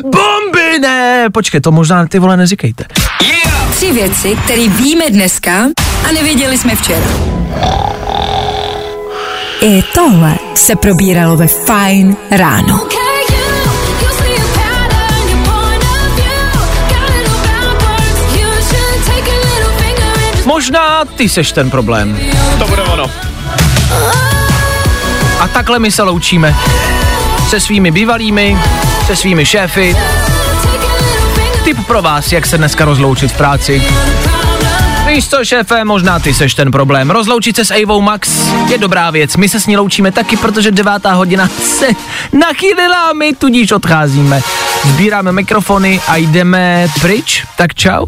[0.02, 1.30] Bomby ne!
[1.34, 2.86] Počkej, to možná ty vole neříkejte.
[3.76, 5.54] Tři věci, které víme dneska
[6.10, 7.08] a nevěděli jsme včera.
[9.62, 12.88] I tohle se probíralo ve Fine ráno.
[20.46, 22.20] Možná ty seš ten problém.
[22.60, 23.12] To bude ono.
[25.40, 26.56] A takhle my se loučíme.
[27.50, 28.58] Se svými bývalými,
[29.06, 29.96] se svými šéfy.
[31.64, 33.84] Tip pro vás, jak se dneska rozloučit v práci.
[35.08, 37.10] Víš co, šéfe, možná ty seš ten problém.
[37.10, 38.30] Rozloučit se s Avou Max
[38.72, 39.36] je dobrá věc.
[39.36, 41.88] My se s ní loučíme taky, protože devátá hodina se
[42.34, 44.42] nachýlila a my tudíž odcházíme.
[44.86, 47.46] Sbíráme mikrofony a jdeme pryč.
[47.58, 48.06] Tak čau.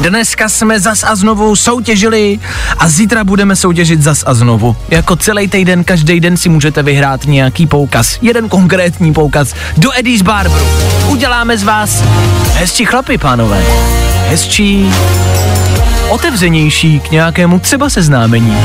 [0.00, 2.40] Dneska jsme zas a znovu soutěžili
[2.78, 4.76] a zítra budeme soutěžit zas a znovu.
[4.88, 8.18] Jako celý týden, každý den si můžete vyhrát nějaký poukaz.
[8.22, 10.66] Jeden konkrétní poukaz do Eddie's Barberu.
[11.08, 12.02] Uděláme z vás
[12.54, 13.62] hezčí chlapy, pánové.
[14.28, 14.92] Hezčí,
[16.10, 18.56] otevřenější k nějakému třeba seznámení.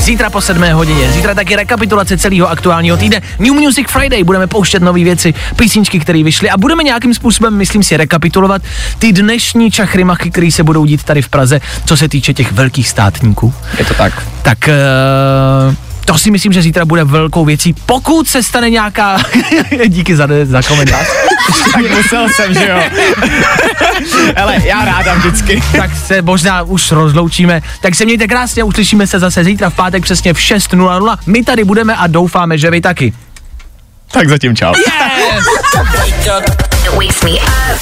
[0.00, 3.22] Zítra po 7 hodině, zítra taky rekapitulace celého aktuálního týdne.
[3.38, 7.82] New Music Friday, budeme pouštět nové věci, písničky, které vyšly a budeme nějakým způsobem, myslím
[7.82, 8.62] si, rekapitulovat
[8.98, 12.88] ty dnešní čachrymachy, které se budou dít tady v Praze, co se týče těch velkých
[12.88, 13.54] státníků.
[13.78, 14.22] Je to tak.
[14.42, 14.58] Tak
[15.68, 15.74] uh,
[16.04, 19.18] to si myslím, že zítra bude velkou věcí, pokud se stane nějaká...
[19.88, 21.06] Díky za, za komentář.
[21.72, 22.82] tak musel jsem, že jo.
[24.36, 25.62] Ale já ráda vždycky.
[25.76, 27.62] tak se možná už rozloučíme.
[27.82, 31.16] Tak se mějte krásně, uslyšíme se zase zítra v pátek přesně v 6.00.
[31.26, 33.12] My tady budeme a doufáme, že vy taky.
[34.12, 34.72] Tak zatím čau.
[34.76, 35.44] Yes!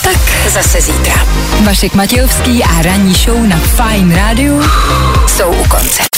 [0.03, 1.14] Tak zase zítra.
[1.64, 4.55] Vašek Matějovský a ranní show na Fine Radio
[5.27, 6.18] jsou u konce.